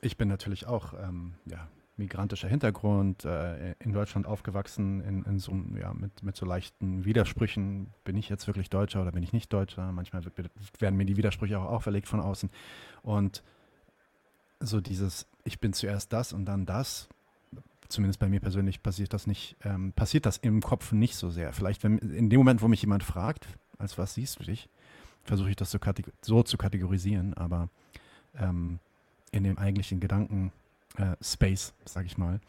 [0.00, 5.52] ich bin natürlich auch, ähm, ja, migrantischer Hintergrund, äh, in Deutschland aufgewachsen, in, in so,
[5.78, 7.88] ja, mit, mit so leichten Widersprüchen.
[8.04, 9.92] Bin ich jetzt wirklich Deutscher oder bin ich nicht Deutscher?
[9.92, 10.22] Manchmal
[10.78, 12.50] werden mir die Widersprüche auch auferlegt von außen.
[13.02, 13.42] Und
[14.60, 17.08] so dieses, ich bin zuerst das und dann das,
[17.88, 21.52] zumindest bei mir persönlich passiert das nicht, ähm, passiert das im Kopf nicht so sehr.
[21.52, 23.46] Vielleicht, wenn, in dem Moment, wo mich jemand fragt,
[23.78, 24.68] als was siehst du dich,
[25.24, 25.78] versuche ich das so,
[26.22, 27.68] so, zu kategorisieren, aber
[28.36, 28.78] ähm,
[29.30, 30.52] in dem eigentlichen Gedanken
[30.96, 32.40] äh, Space, sag ich mal,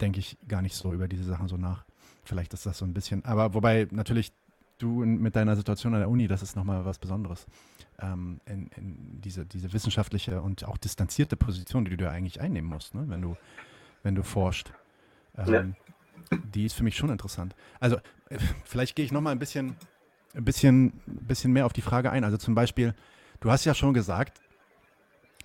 [0.00, 1.84] denke ich gar nicht so über diese Sachen so nach.
[2.24, 4.32] Vielleicht ist das so ein bisschen, aber wobei natürlich
[4.78, 7.46] du in, mit deiner Situation an der Uni, das ist nochmal was Besonderes.
[8.00, 12.70] Ähm, in, in diese, diese wissenschaftliche und auch distanzierte Position, die du da eigentlich einnehmen
[12.70, 13.04] musst, ne?
[13.08, 13.36] wenn du,
[14.02, 14.72] wenn du forschst.
[15.36, 15.74] Ähm,
[16.30, 16.38] ja.
[16.54, 17.54] Die ist für mich schon interessant.
[17.78, 17.96] Also,
[18.30, 19.76] äh, vielleicht gehe ich nochmal ein bisschen,
[20.34, 22.24] ein bisschen, bisschen mehr auf die Frage ein.
[22.24, 22.94] Also zum Beispiel,
[23.40, 24.40] du hast ja schon gesagt,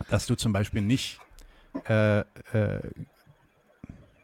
[0.10, 1.20] dass du zum Beispiel nicht
[1.88, 2.80] äh, äh,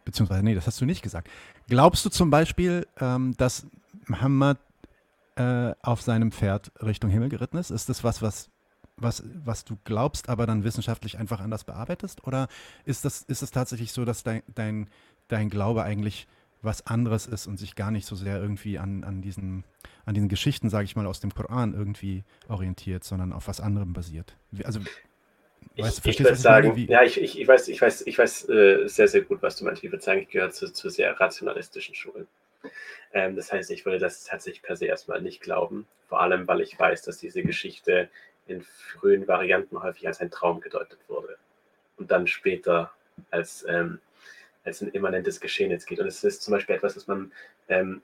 [0.05, 1.29] beziehungsweise, nee, das hast du nicht gesagt.
[1.67, 3.65] Glaubst du zum Beispiel, ähm, dass
[4.07, 4.57] Muhammad
[5.35, 7.69] äh, auf seinem Pferd Richtung Himmel geritten ist?
[7.69, 8.49] Ist das was, was,
[8.97, 12.25] was, was du glaubst, aber dann wissenschaftlich einfach anders bearbeitest?
[12.25, 12.47] Oder
[12.85, 14.87] ist das, ist es tatsächlich so, dass dein, dein,
[15.27, 16.27] dein Glaube eigentlich
[16.61, 19.63] was anderes ist und sich gar nicht so sehr irgendwie an, an, diesen,
[20.05, 23.93] an diesen Geschichten, sage ich mal, aus dem Koran irgendwie orientiert, sondern auf was anderem
[23.93, 24.35] basiert.
[24.63, 24.79] Also
[25.77, 28.87] Weißt, ich, ich würde sagen, ja, ich, ich, ich weiß, ich weiß, ich weiß äh,
[28.87, 29.83] sehr, sehr gut, was du meinst.
[29.83, 32.27] Ich würde sagen, ich gehöre zu, zu sehr rationalistischen Schulen.
[33.13, 35.87] Ähm, das heißt, ich würde das tatsächlich per se erstmal nicht glauben.
[36.07, 38.09] Vor allem, weil ich weiß, dass diese Geschichte
[38.47, 41.37] in frühen Varianten häufig als ein Traum gedeutet wurde
[41.97, 42.91] und dann später
[43.29, 43.99] als, ähm,
[44.63, 45.99] als ein immanentes Geschehen jetzt geht.
[45.99, 47.31] Und es ist zum Beispiel etwas, was man
[47.69, 48.01] ähm,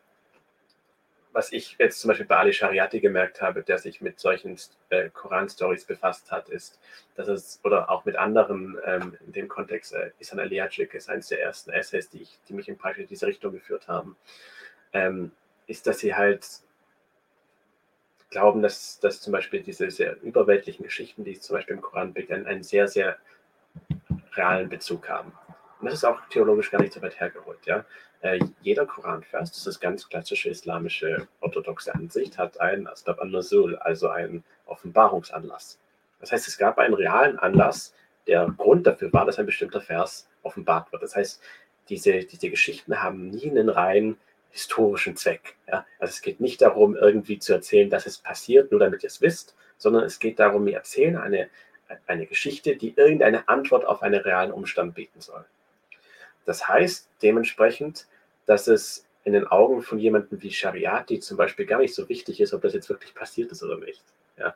[1.34, 4.58] was ich jetzt zum Beispiel bei Ali Shariati gemerkt habe, der sich mit solchen
[4.90, 6.80] äh, Koran-Stories befasst hat, ist,
[7.16, 11.28] dass es, oder auch mit anderen ähm, in dem Kontext, äh, Isan Aliacic ist eines
[11.28, 14.16] der ersten Essays, die, ich, die mich in praktisch diese Richtung geführt haben,
[14.94, 15.32] ähm,
[15.68, 16.46] ist, dass sie halt
[18.30, 22.14] glauben, dass, dass zum Beispiel diese sehr überweltlichen Geschichten, die es zum Beispiel im Koran
[22.14, 23.18] beginnen, einen sehr, sehr
[24.36, 25.32] realen Bezug haben.
[25.80, 27.66] Und das ist auch theologisch gar nicht so weit hergeholt.
[27.66, 27.86] Ja?
[28.22, 34.10] Äh, jeder Koranvers, das ist ganz klassische islamische orthodoxe Ansicht, hat einen Asbab an-Nuzul, also
[34.10, 35.80] einen Offenbarungsanlass.
[36.20, 37.94] Das heißt, es gab einen realen Anlass.
[38.26, 41.04] Der Grund dafür war, dass ein bestimmter Vers offenbart wird.
[41.04, 41.42] Das heißt,
[41.90, 44.18] diese, diese Geschichten haben nie einen rein
[44.50, 45.56] historischen Zweck.
[45.68, 45.86] Ja?
[46.00, 49.22] Also es geht nicht darum, irgendwie zu erzählen, dass es passiert, nur damit ihr es
[49.22, 51.50] wisst, sondern es geht darum, wir erzählen eine,
[52.08, 55.46] eine Geschichte, die irgendeine Antwort auf einen realen Umstand bieten soll.
[56.48, 58.08] Das heißt dementsprechend,
[58.46, 62.40] dass es in den Augen von jemandem wie Shariati zum Beispiel gar nicht so wichtig
[62.40, 64.02] ist, ob das jetzt wirklich passiert ist oder nicht.
[64.38, 64.56] Ja?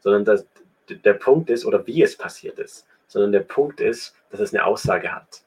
[0.00, 0.44] Sondern dass
[0.88, 4.64] der Punkt ist, oder wie es passiert ist, sondern der Punkt ist, dass es eine
[4.64, 5.42] Aussage hat.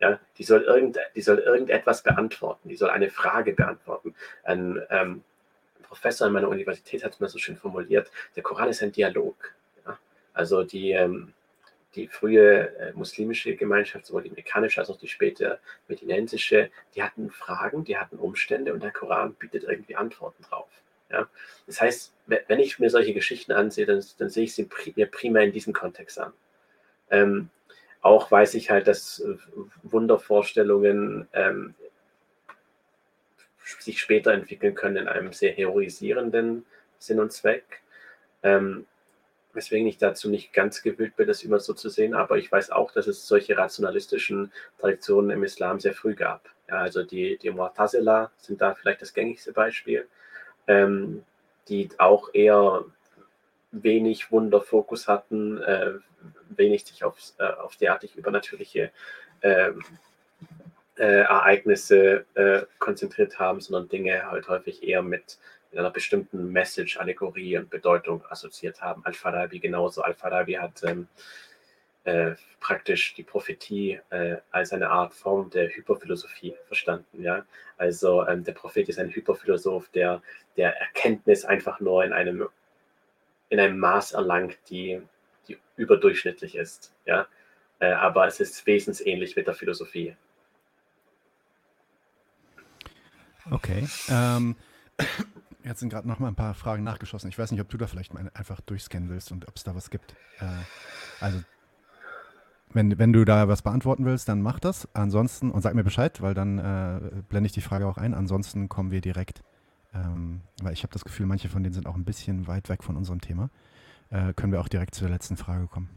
[0.00, 0.18] Ja?
[0.36, 4.16] Die, soll irgend, die soll irgendetwas beantworten, die soll eine Frage beantworten.
[4.42, 5.22] Ein ähm,
[5.82, 9.54] Professor an meiner Universität hat es mir so schön formuliert, der Koran ist ein Dialog.
[9.86, 9.96] Ja?
[10.34, 11.32] Also die, ähm,
[11.94, 15.58] die frühe äh, muslimische Gemeinschaft, sowohl die mekanische als auch die später
[15.88, 20.68] medinensische, die hatten Fragen, die hatten Umstände und der Koran bietet irgendwie Antworten drauf.
[21.10, 21.28] Ja?
[21.66, 25.44] Das heißt, wenn ich mir solche Geschichten ansehe, dann, dann sehe ich sie mir primär
[25.44, 26.32] in diesem Kontext an.
[27.10, 27.48] Ähm,
[28.00, 29.36] auch weiß ich halt, dass äh,
[29.82, 31.74] Wundervorstellungen ähm,
[33.78, 36.64] sich später entwickeln können in einem sehr heroisierenden
[36.98, 37.82] Sinn und Zweck.
[38.42, 38.86] Ähm,
[39.58, 42.14] weswegen ich dazu nicht ganz gewillt bin, das immer so zu sehen.
[42.14, 46.48] Aber ich weiß auch, dass es solche rationalistischen Traditionen im Islam sehr früh gab.
[46.68, 50.06] Ja, also die, die Mu'tazila sind da vielleicht das gängigste Beispiel,
[50.68, 51.24] ähm,
[51.68, 52.84] die auch eher
[53.72, 55.94] wenig Wunderfokus hatten, äh,
[56.50, 58.90] wenig sich auf, äh, auf derartig übernatürliche
[59.42, 59.82] ähm,
[60.96, 65.38] äh, Ereignisse äh, konzentriert haben, sondern Dinge halt häufig eher mit
[65.70, 69.04] in einer bestimmten Message, Allegorie und Bedeutung assoziiert haben.
[69.04, 70.02] Al-Farabi genauso.
[70.02, 71.08] Al-Farabi hat ähm,
[72.04, 77.22] äh, praktisch die Prophetie äh, als eine Art Form der Hyperphilosophie verstanden.
[77.22, 77.44] Ja?
[77.76, 80.22] Also ähm, der Prophet ist ein Hyperphilosoph, der
[80.56, 82.48] der Erkenntnis einfach nur in einem,
[83.48, 85.00] in einem Maß erlangt, die,
[85.46, 86.94] die überdurchschnittlich ist.
[87.06, 87.28] Ja?
[87.78, 90.16] Äh, aber es ist wesensähnlich mit der Philosophie.
[93.50, 93.86] Okay.
[94.10, 94.56] Ähm,
[95.68, 97.28] Jetzt sind gerade noch mal ein paar Fragen nachgeschossen.
[97.28, 99.74] Ich weiß nicht, ob du da vielleicht mal einfach durchscannen willst und ob es da
[99.74, 100.14] was gibt.
[100.40, 100.46] Äh,
[101.20, 101.42] also,
[102.72, 104.88] wenn, wenn du da was beantworten willst, dann mach das.
[104.94, 108.14] Ansonsten, und sag mir Bescheid, weil dann äh, blende ich die Frage auch ein.
[108.14, 109.42] Ansonsten kommen wir direkt,
[109.94, 112.82] ähm, weil ich habe das Gefühl, manche von denen sind auch ein bisschen weit weg
[112.82, 113.50] von unserem Thema.
[114.10, 115.90] Äh, können wir auch direkt zur letzten Frage kommen.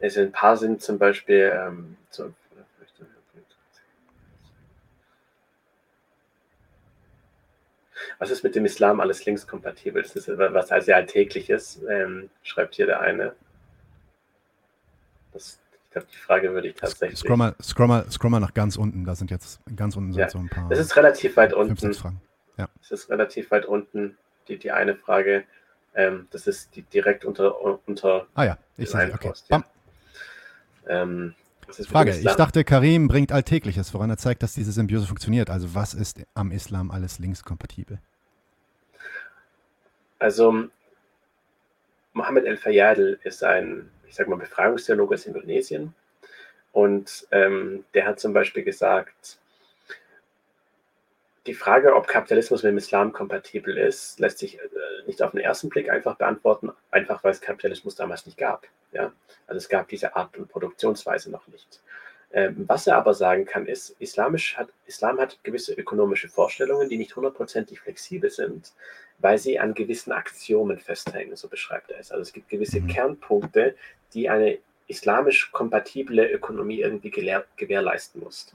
[0.00, 2.32] Sind ein paar sind zum Beispiel ähm, zu,
[8.18, 10.02] Was ist mit dem Islam alles linkskompatibel?
[10.02, 13.34] Das ist was also alltägliches, ähm, schreibt hier der eine.
[15.32, 17.18] Das, ich glaube, die Frage würde ich tatsächlich.
[17.18, 19.04] Scroll mal, scroll, mal, scroll mal nach ganz unten.
[19.04, 20.28] Da sind jetzt ganz unten ja.
[20.28, 20.68] so ein paar.
[20.68, 21.94] Das ist relativ weit unten.
[21.94, 22.20] Fragen.
[22.56, 22.68] Ja.
[22.80, 24.16] Das ist relativ weit unten.
[24.48, 25.44] Die, die eine Frage.
[25.94, 28.26] Ähm, das ist die, direkt unter, unter.
[28.34, 29.12] Ah ja, ich sehe.
[29.12, 29.32] Okay.
[29.48, 29.64] Ja.
[30.88, 31.34] Ähm,
[31.88, 35.50] Frage, ich dachte, Karim bringt Alltägliches, woran er zeigt, dass diese Symbiose funktioniert.
[35.50, 37.98] Also was ist am Islam alles linkskompatibel?
[40.18, 40.68] Also
[42.12, 45.94] Mohammed El-Fayyadl ist ein, ich sag mal, Befreiungstheologe aus Indonesien.
[46.72, 49.38] Und ähm, der hat zum Beispiel gesagt,
[51.50, 54.68] die Frage, ob Kapitalismus mit dem Islam kompatibel ist, lässt sich äh,
[55.06, 58.68] nicht auf den ersten Blick einfach beantworten, einfach weil es Kapitalismus damals nicht gab.
[58.92, 59.12] Ja?
[59.48, 61.82] Also es gab diese Art und Produktionsweise noch nicht.
[62.32, 66.98] Ähm, was er aber sagen kann, ist, Islamisch hat, Islam hat gewisse ökonomische Vorstellungen, die
[66.98, 68.72] nicht hundertprozentig flexibel sind,
[69.18, 72.12] weil sie an gewissen Axiomen festhängen, so beschreibt er es.
[72.12, 72.86] Also es gibt gewisse mhm.
[72.86, 73.74] Kernpunkte,
[74.14, 74.58] die eine
[74.90, 78.54] islamisch kompatible Ökonomie irgendwie gewährleisten musst.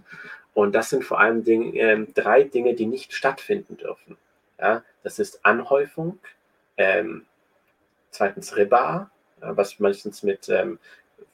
[0.54, 4.18] Und das sind vor allem Dinge, äh, drei Dinge, die nicht stattfinden dürfen.
[4.60, 6.20] Ja, das ist Anhäufung,
[6.78, 7.26] ähm,
[8.10, 9.10] zweitens Riba,
[9.42, 10.80] was meistens mit ähm,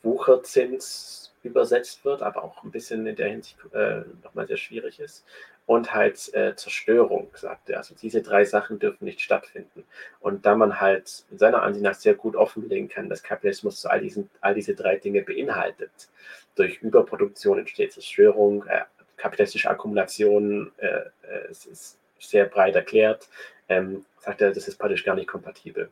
[0.01, 5.23] Wucherzins übersetzt wird, aber auch ein bisschen in der Hinsicht äh, nochmal sehr schwierig ist.
[5.71, 7.77] Und halt äh, Zerstörung, sagt er.
[7.77, 9.85] Also diese drei Sachen dürfen nicht stattfinden.
[10.19, 14.01] Und da man halt in seiner Ansicht nach sehr gut offenlegen kann, dass Kapitalismus all,
[14.01, 16.09] diesen, all diese drei Dinge beinhaltet.
[16.55, 18.81] Durch Überproduktion entsteht Zerstörung, äh,
[19.15, 23.29] kapitalistische Akkumulation äh, äh, es ist sehr breit erklärt,
[23.69, 25.89] ähm, sagt er, das ist praktisch gar nicht kompatibel.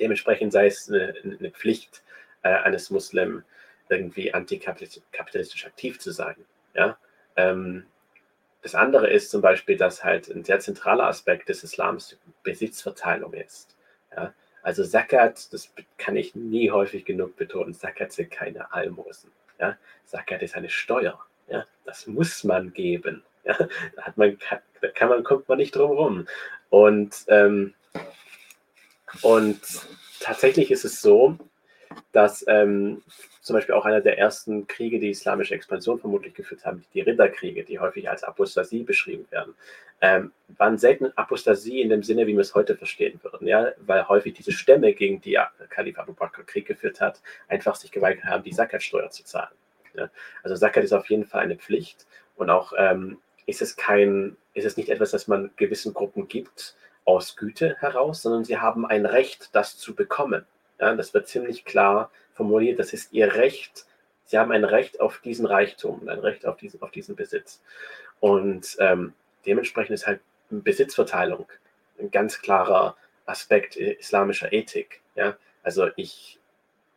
[0.00, 2.02] Dementsprechend sei es eine, eine Pflicht
[2.40, 3.42] äh, eines Muslim,
[3.90, 6.36] irgendwie antikapitalistisch aktiv zu sein.
[6.72, 6.96] Ja?
[7.36, 7.84] Ähm,
[8.62, 13.76] das andere ist zum Beispiel, dass halt ein sehr zentraler Aspekt des Islams Besitzverteilung ist.
[14.14, 14.34] Ja?
[14.62, 19.30] Also Zakat, das kann ich nie häufig genug betonen, Zakat sind keine Almosen.
[19.60, 19.76] Ja?
[20.04, 21.18] Zakat ist eine Steuer.
[21.48, 21.64] Ja?
[21.84, 23.22] Das muss man geben.
[23.44, 23.56] Ja?
[23.94, 24.38] Da, hat man,
[24.80, 26.26] da kann man, kommt man nicht drum rum.
[26.68, 27.74] Und ähm,
[29.22, 29.60] und
[30.20, 31.38] tatsächlich ist es so,
[32.12, 33.02] dass ähm,
[33.40, 37.64] zum Beispiel auch einer der ersten Kriege, die islamische Expansion vermutlich geführt haben, die Ridderkriege,
[37.64, 39.54] die häufig als Apostasie beschrieben werden,
[40.00, 44.06] ähm, waren selten Apostasie in dem Sinne, wie wir es heute verstehen würden, ja, weil
[44.08, 45.38] häufig diese Stämme, gegen die
[45.70, 49.54] Kalif Abu Bakr Krieg geführt hat, einfach sich geweigert haben, die Zakatsteuer zu zahlen.
[49.94, 50.10] Ja.
[50.42, 54.66] Also Zakat ist auf jeden Fall eine Pflicht und auch ähm, ist es kein, ist
[54.66, 59.06] es nicht etwas, das man gewissen Gruppen gibt, aus Güte heraus, sondern sie haben ein
[59.06, 60.44] Recht, das zu bekommen.
[60.80, 62.78] Ja, das wird ziemlich klar formuliert.
[62.78, 63.86] Das ist ihr Recht.
[64.26, 67.62] Sie haben ein Recht auf diesen Reichtum, ein Recht auf diesen, auf diesen Besitz.
[68.20, 69.14] Und ähm,
[69.46, 70.20] dementsprechend ist halt
[70.50, 71.46] Besitzverteilung
[71.98, 75.00] ein ganz klarer Aspekt islamischer Ethik.
[75.14, 75.36] Ja?
[75.62, 76.38] Also ich,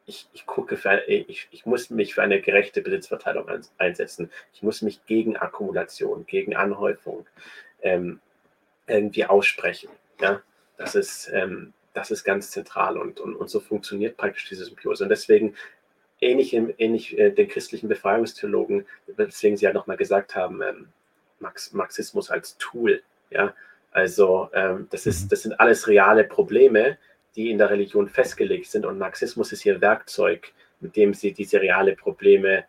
[0.05, 4.31] ich, ich gucke für, ich, ich muss mich für eine gerechte Besitzverteilung einsetzen.
[4.53, 7.27] Ich muss mich gegen Akkumulation, gegen Anhäufung
[7.81, 8.19] ähm,
[8.87, 9.89] irgendwie aussprechen.
[10.19, 10.41] Ja,
[10.77, 15.03] das ist, ähm, das ist ganz zentral und, und, und so funktioniert praktisch diese Symbiose.
[15.03, 15.55] Und deswegen
[16.21, 18.85] ähnlich, ähnlich äh, den christlichen Befreiungstheologen,
[19.17, 20.89] deswegen sie ja nochmal gesagt haben, ähm,
[21.39, 23.01] Marx, Marxismus als Tool.
[23.31, 23.53] Ja,
[23.91, 25.29] also ähm, das, ist, mhm.
[25.29, 26.97] das sind alles reale Probleme,
[27.35, 31.61] die in der Religion festgelegt sind und Marxismus ist ihr Werkzeug, mit dem sie diese
[31.61, 32.65] reale Probleme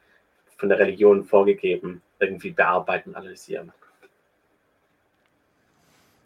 [0.56, 3.72] von der Religion vorgegeben irgendwie bearbeiten, analysieren.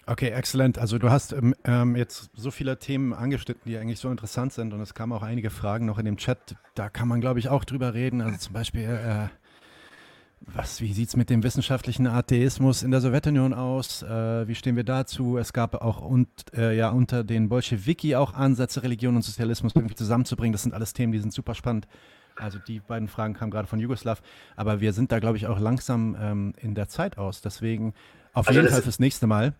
[0.06, 0.78] Okay, exzellent.
[0.78, 4.74] Also du hast ähm, ähm, jetzt so viele Themen angeschnitten, die eigentlich so interessant sind
[4.74, 6.56] und es kamen auch einige Fragen noch in dem Chat.
[6.74, 8.20] Da kann man, glaube ich, auch drüber reden.
[8.20, 9.28] Also zum Beispiel, äh,
[10.40, 14.02] was, wie sieht es mit dem wissenschaftlichen Atheismus in der Sowjetunion aus?
[14.02, 15.38] Äh, wie stehen wir dazu?
[15.38, 19.94] Es gab auch und, äh, ja, unter den Bolschewiki auch Ansätze, Religion und Sozialismus irgendwie
[19.94, 20.52] zusammenzubringen.
[20.52, 21.88] Das sind alles Themen, die sind super spannend.
[22.36, 24.20] Also die beiden Fragen kamen gerade von Jugoslav.
[24.54, 27.40] Aber wir sind da, glaube ich, auch langsam ähm, in der Zeit aus.
[27.40, 27.94] Deswegen
[28.34, 29.54] auf also jeden Fall fürs nächste Mal.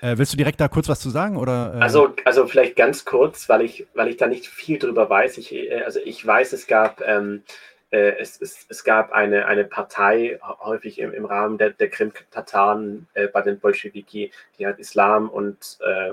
[0.00, 1.36] Äh, willst du direkt da kurz was zu sagen?
[1.36, 1.80] Oder, äh?
[1.80, 5.38] also, also vielleicht ganz kurz, weil ich, weil ich da nicht viel drüber weiß.
[5.38, 7.42] Ich, äh, also ich weiß, es gab, ähm,
[7.90, 13.06] äh, es, es, es gab eine, eine Partei, häufig im, im Rahmen der, der Krim-Tataren
[13.14, 16.12] äh, bei den Bolschewiki, die halt Islam und, äh,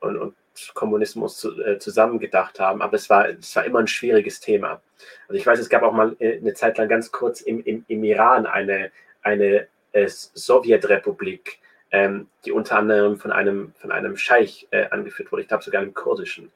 [0.00, 0.34] und, und
[0.74, 2.82] Kommunismus zu, zusammengedacht haben.
[2.82, 4.82] Aber es war, es war immer ein schwieriges Thema.
[5.28, 8.04] Also ich weiß, es gab auch mal eine Zeit lang ganz kurz im, im, im
[8.04, 8.90] Iran eine,
[9.22, 11.58] eine Sowjetrepublik,
[11.92, 15.82] ähm, die unter anderem von einem, von einem Scheich äh, angeführt wurde, ich glaube sogar
[15.82, 16.50] einem kurdischen.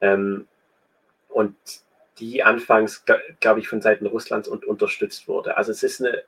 [0.00, 0.48] Ähm,
[1.28, 1.54] und
[2.18, 3.04] die anfangs,
[3.38, 5.56] glaube ich, von Seiten Russlands und unterstützt wurde.
[5.56, 6.24] Also es ist eine,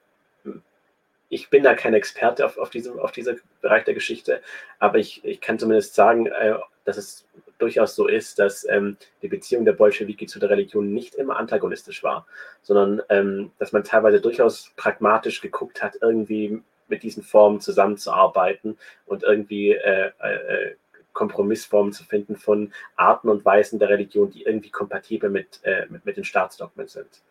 [1.28, 4.42] ich bin da kein Experte auf, auf, diesem, auf diesem Bereich der Geschichte,
[4.78, 6.54] aber ich, ich kann zumindest sagen, äh,
[6.84, 7.26] dass es
[7.58, 12.02] durchaus so ist, dass ähm, die Beziehung der Bolschewiki zu der Religion nicht immer antagonistisch
[12.02, 12.26] war,
[12.62, 18.76] sondern ähm, dass man teilweise durchaus pragmatisch geguckt hat, irgendwie mit diesen Formen zusammenzuarbeiten
[19.07, 20.74] und irgendwie äh, äh,
[21.12, 26.07] Kompromissformen zu finden von Arten und Weisen der Religion, die irgendwie kompatibel mit, äh, mit,
[26.07, 27.22] mit den Staatsdogmen sind.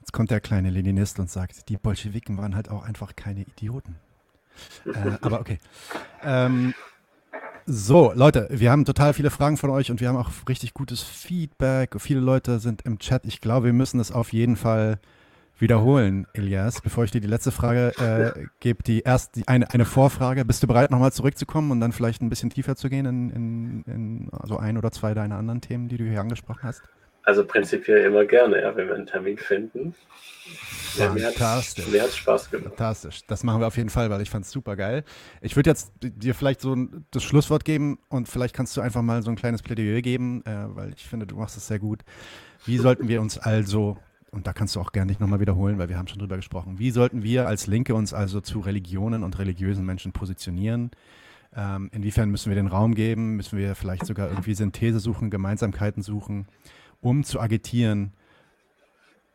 [0.00, 3.96] Jetzt kommt der kleine Leninist und sagt, die Bolschewiken waren halt auch einfach keine Idioten.
[4.86, 5.58] äh, aber okay.
[6.22, 6.74] Ähm,
[7.66, 11.02] so, Leute, wir haben total viele Fragen von euch und wir haben auch richtig gutes
[11.02, 11.94] Feedback.
[12.00, 13.24] Viele Leute sind im Chat.
[13.26, 14.98] Ich glaube, wir müssen es auf jeden Fall
[15.60, 19.84] wiederholen, Elias, bevor ich dir die letzte Frage äh, gebe, die erst die, eine, eine
[19.84, 20.44] Vorfrage.
[20.44, 23.82] Bist du bereit, nochmal zurückzukommen und dann vielleicht ein bisschen tiefer zu gehen in, in,
[23.84, 26.82] in also ein oder zwei deiner anderen Themen, die du hier angesprochen hast?
[27.22, 29.94] Also prinzipiell immer gerne, ja, wenn wir einen Termin finden.
[30.96, 31.86] Fantastisch.
[31.88, 32.68] Mir hat Spaß gemacht.
[32.76, 33.20] Fantastisch.
[33.26, 35.04] Das machen wir auf jeden Fall, weil ich fand es super geil.
[35.42, 36.74] Ich würde jetzt dir vielleicht so
[37.10, 40.64] das Schlusswort geben und vielleicht kannst du einfach mal so ein kleines Plädoyer geben, äh,
[40.74, 42.02] weil ich finde, du machst es sehr gut.
[42.64, 43.98] Wie sollten wir uns also,
[44.30, 46.78] und da kannst du auch gerne nicht nochmal wiederholen, weil wir haben schon drüber gesprochen,
[46.78, 50.90] wie sollten wir als Linke uns also zu Religionen und religiösen Menschen positionieren?
[51.54, 53.36] Ähm, inwiefern müssen wir den Raum geben?
[53.36, 56.46] Müssen wir vielleicht sogar irgendwie Synthese suchen, Gemeinsamkeiten suchen,
[57.00, 58.12] um zu agitieren,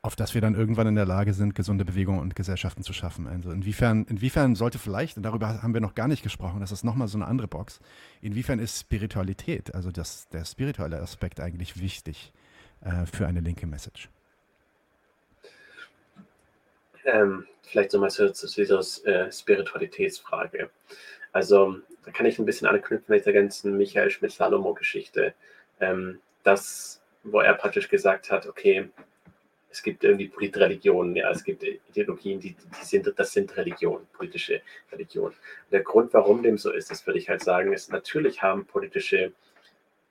[0.02, 3.28] auf dass wir dann irgendwann in der Lage sind, gesunde Bewegungen und Gesellschaften zu schaffen.
[3.28, 6.84] Also inwiefern, inwiefern sollte vielleicht, und darüber haben wir noch gar nicht gesprochen, das ist
[6.84, 7.80] nochmal so eine andere Box,
[8.22, 12.32] inwiefern ist Spiritualität, also das, der spirituelle Aspekt eigentlich wichtig
[12.82, 14.10] äh, für eine linke Message?
[17.06, 20.70] Ähm, vielleicht nochmal zu, zu dieser äh, Spiritualitätsfrage.
[21.32, 25.34] Also da kann ich ein bisschen anknüpfen mit der ganzen Michael Schmidt-Salomo-Geschichte.
[25.80, 28.90] Ähm, das, wo er praktisch gesagt hat, okay,
[29.70, 34.62] es gibt irgendwie Politreligionen, ja, es gibt Ideologien, die, die sind, das sind Religionen, politische
[34.90, 35.36] Religionen.
[35.70, 39.34] der Grund, warum dem so ist, das würde ich halt sagen, ist, natürlich haben politische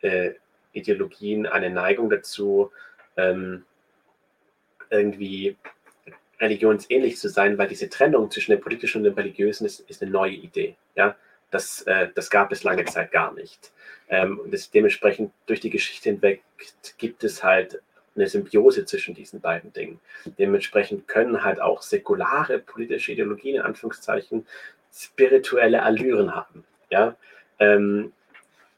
[0.03, 0.33] äh,
[0.73, 2.71] Ideologien eine Neigung dazu,
[3.17, 3.65] ähm,
[4.91, 5.57] irgendwie
[6.45, 10.11] religionsähnlich zu sein, weil diese Trennung zwischen dem politischen und dem religiösen ist, ist eine
[10.11, 10.77] neue Idee.
[10.95, 11.17] Ja?
[11.51, 13.73] Das, äh, das gab es lange Zeit gar nicht.
[14.09, 16.43] Ähm, und das, dementsprechend durch die Geschichte hinweg
[16.99, 17.81] gibt es halt
[18.17, 20.01] eine Symbiose zwischen diesen beiden Dingen.
[20.39, 24.47] Dementsprechend können halt auch säkulare politische Ideologien in Anführungszeichen
[24.93, 27.17] spirituelle Allüren haben, ja,
[27.59, 28.13] ähm,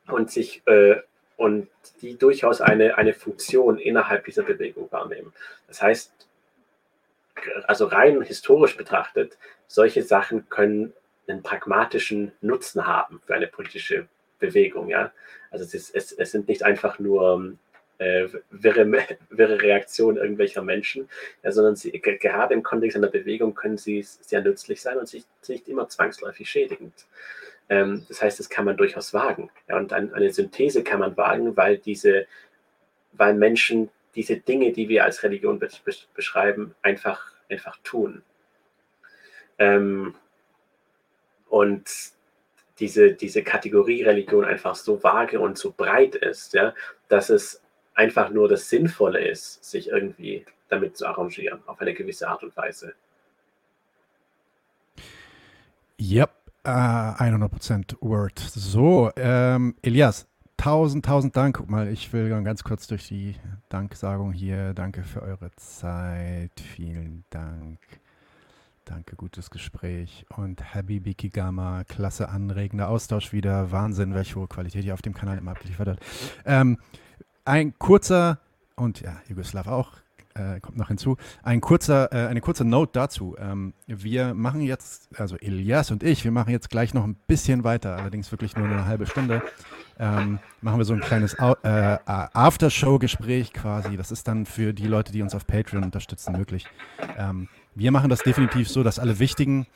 [0.08, 0.96] und sich äh,
[1.36, 1.68] und
[2.00, 5.34] die durchaus eine, eine Funktion innerhalb dieser Bewegung wahrnehmen.
[5.68, 6.12] Das heißt,
[7.66, 10.92] also rein historisch betrachtet, solche Sachen können
[11.28, 14.06] einen pragmatischen Nutzen haben für eine politische
[14.38, 14.88] Bewegung.
[14.88, 15.12] Ja?
[15.50, 17.56] Also es, ist, es, es sind nicht einfach nur
[17.98, 18.90] äh, wirre,
[19.30, 21.08] wirre Reaktionen irgendwelcher Menschen,
[21.42, 25.24] ja, sondern sie, gerade im Kontext einer Bewegung können sie sehr nützlich sein und sich
[25.48, 27.06] nicht immer zwangsläufig schädigend.
[27.68, 29.50] Ähm, das heißt, das kann man durchaus wagen.
[29.68, 32.26] Ja, und ein, eine Synthese kann man wagen, weil diese,
[33.12, 35.68] weil Menschen diese Dinge, die wir als Religion be
[36.14, 38.22] beschreiben, einfach, einfach tun.
[39.58, 40.14] Ähm,
[41.48, 41.84] und
[42.78, 46.74] diese, diese Kategorie Religion einfach so vage und so breit ist, ja,
[47.08, 47.62] dass es
[47.94, 52.56] einfach nur das Sinnvolle ist, sich irgendwie damit zu arrangieren, auf eine gewisse Art und
[52.56, 52.94] Weise.
[55.98, 56.30] Yep,
[56.66, 58.38] uh, 100% Word.
[58.38, 60.26] So, ähm, Elias,
[60.56, 61.56] tausend, tausend Dank.
[61.58, 63.36] Guck mal, ich will ganz kurz durch die
[63.68, 64.74] Danksagung hier.
[64.74, 66.60] Danke für eure Zeit.
[66.60, 67.78] Vielen Dank.
[68.84, 70.24] Danke, gutes Gespräch.
[70.36, 73.72] Und Habibi Kigama, klasse anregender Austausch wieder.
[73.72, 76.04] Wahnsinn, welche hohe Qualität ihr auf dem Kanal immer abgeliefert habt.
[76.44, 76.78] Ähm,
[77.44, 78.38] ein kurzer,
[78.76, 79.92] und ja, Jugoslav auch,
[80.36, 83.36] äh, kommt noch hinzu, ein kurzer, äh, eine kurze Note dazu.
[83.38, 87.64] Ähm, wir machen jetzt, also Elias und ich, wir machen jetzt gleich noch ein bisschen
[87.64, 89.42] weiter, allerdings wirklich nur eine halbe Stunde.
[89.98, 93.96] Ähm, machen wir so ein kleines äh, Aftershow-Gespräch quasi.
[93.96, 96.66] Das ist dann für die Leute, die uns auf Patreon unterstützen, möglich.
[97.16, 99.66] Ähm, wir machen das definitiv so, dass alle wichtigen,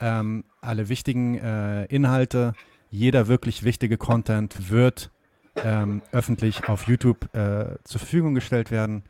[0.00, 2.54] ähm, alle wichtigen äh, Inhalte,
[2.90, 5.10] jeder wirklich wichtige Content wird
[5.56, 9.04] ähm, öffentlich auf YouTube äh, zur Verfügung gestellt werden.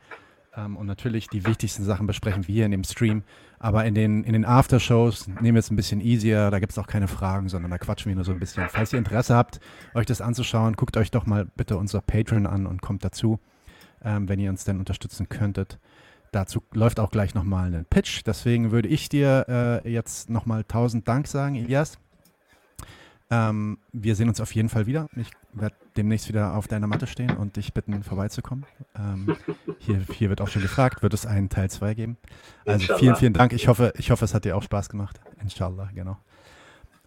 [0.55, 3.23] Ähm, und natürlich die wichtigsten Sachen besprechen wir hier in dem Stream.
[3.59, 6.51] Aber in den, in den Aftershows nehmen wir es ein bisschen easier.
[6.51, 8.67] Da gibt es auch keine Fragen, sondern da quatschen wir nur so ein bisschen.
[8.69, 9.59] Falls ihr Interesse habt,
[9.93, 13.39] euch das anzuschauen, guckt euch doch mal bitte unser Patreon an und kommt dazu,
[14.03, 15.79] ähm, wenn ihr uns denn unterstützen könntet.
[16.31, 18.21] Dazu läuft auch gleich nochmal ein Pitch.
[18.25, 19.45] Deswegen würde ich dir
[19.85, 21.97] äh, jetzt nochmal tausend Dank sagen, Elias.
[23.31, 25.07] Ähm, wir sehen uns auf jeden Fall wieder.
[25.15, 28.65] Ich werde demnächst wieder auf deiner Matte stehen und dich bitten, vorbeizukommen.
[28.93, 29.37] Ähm,
[29.79, 32.17] hier, hier wird auch schon gefragt, wird es einen Teil 2 geben?
[32.65, 32.99] Also Inshallah.
[32.99, 33.53] vielen, vielen Dank.
[33.53, 35.21] Ich hoffe, ich hoffe, es hat dir auch Spaß gemacht.
[35.41, 36.17] Inshallah, genau.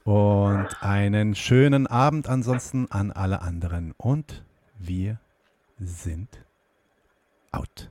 [0.05, 3.93] Und einen schönen Abend ansonsten an alle anderen.
[3.99, 4.45] Und
[4.79, 5.21] wir
[5.79, 6.43] sind
[7.53, 7.91] out.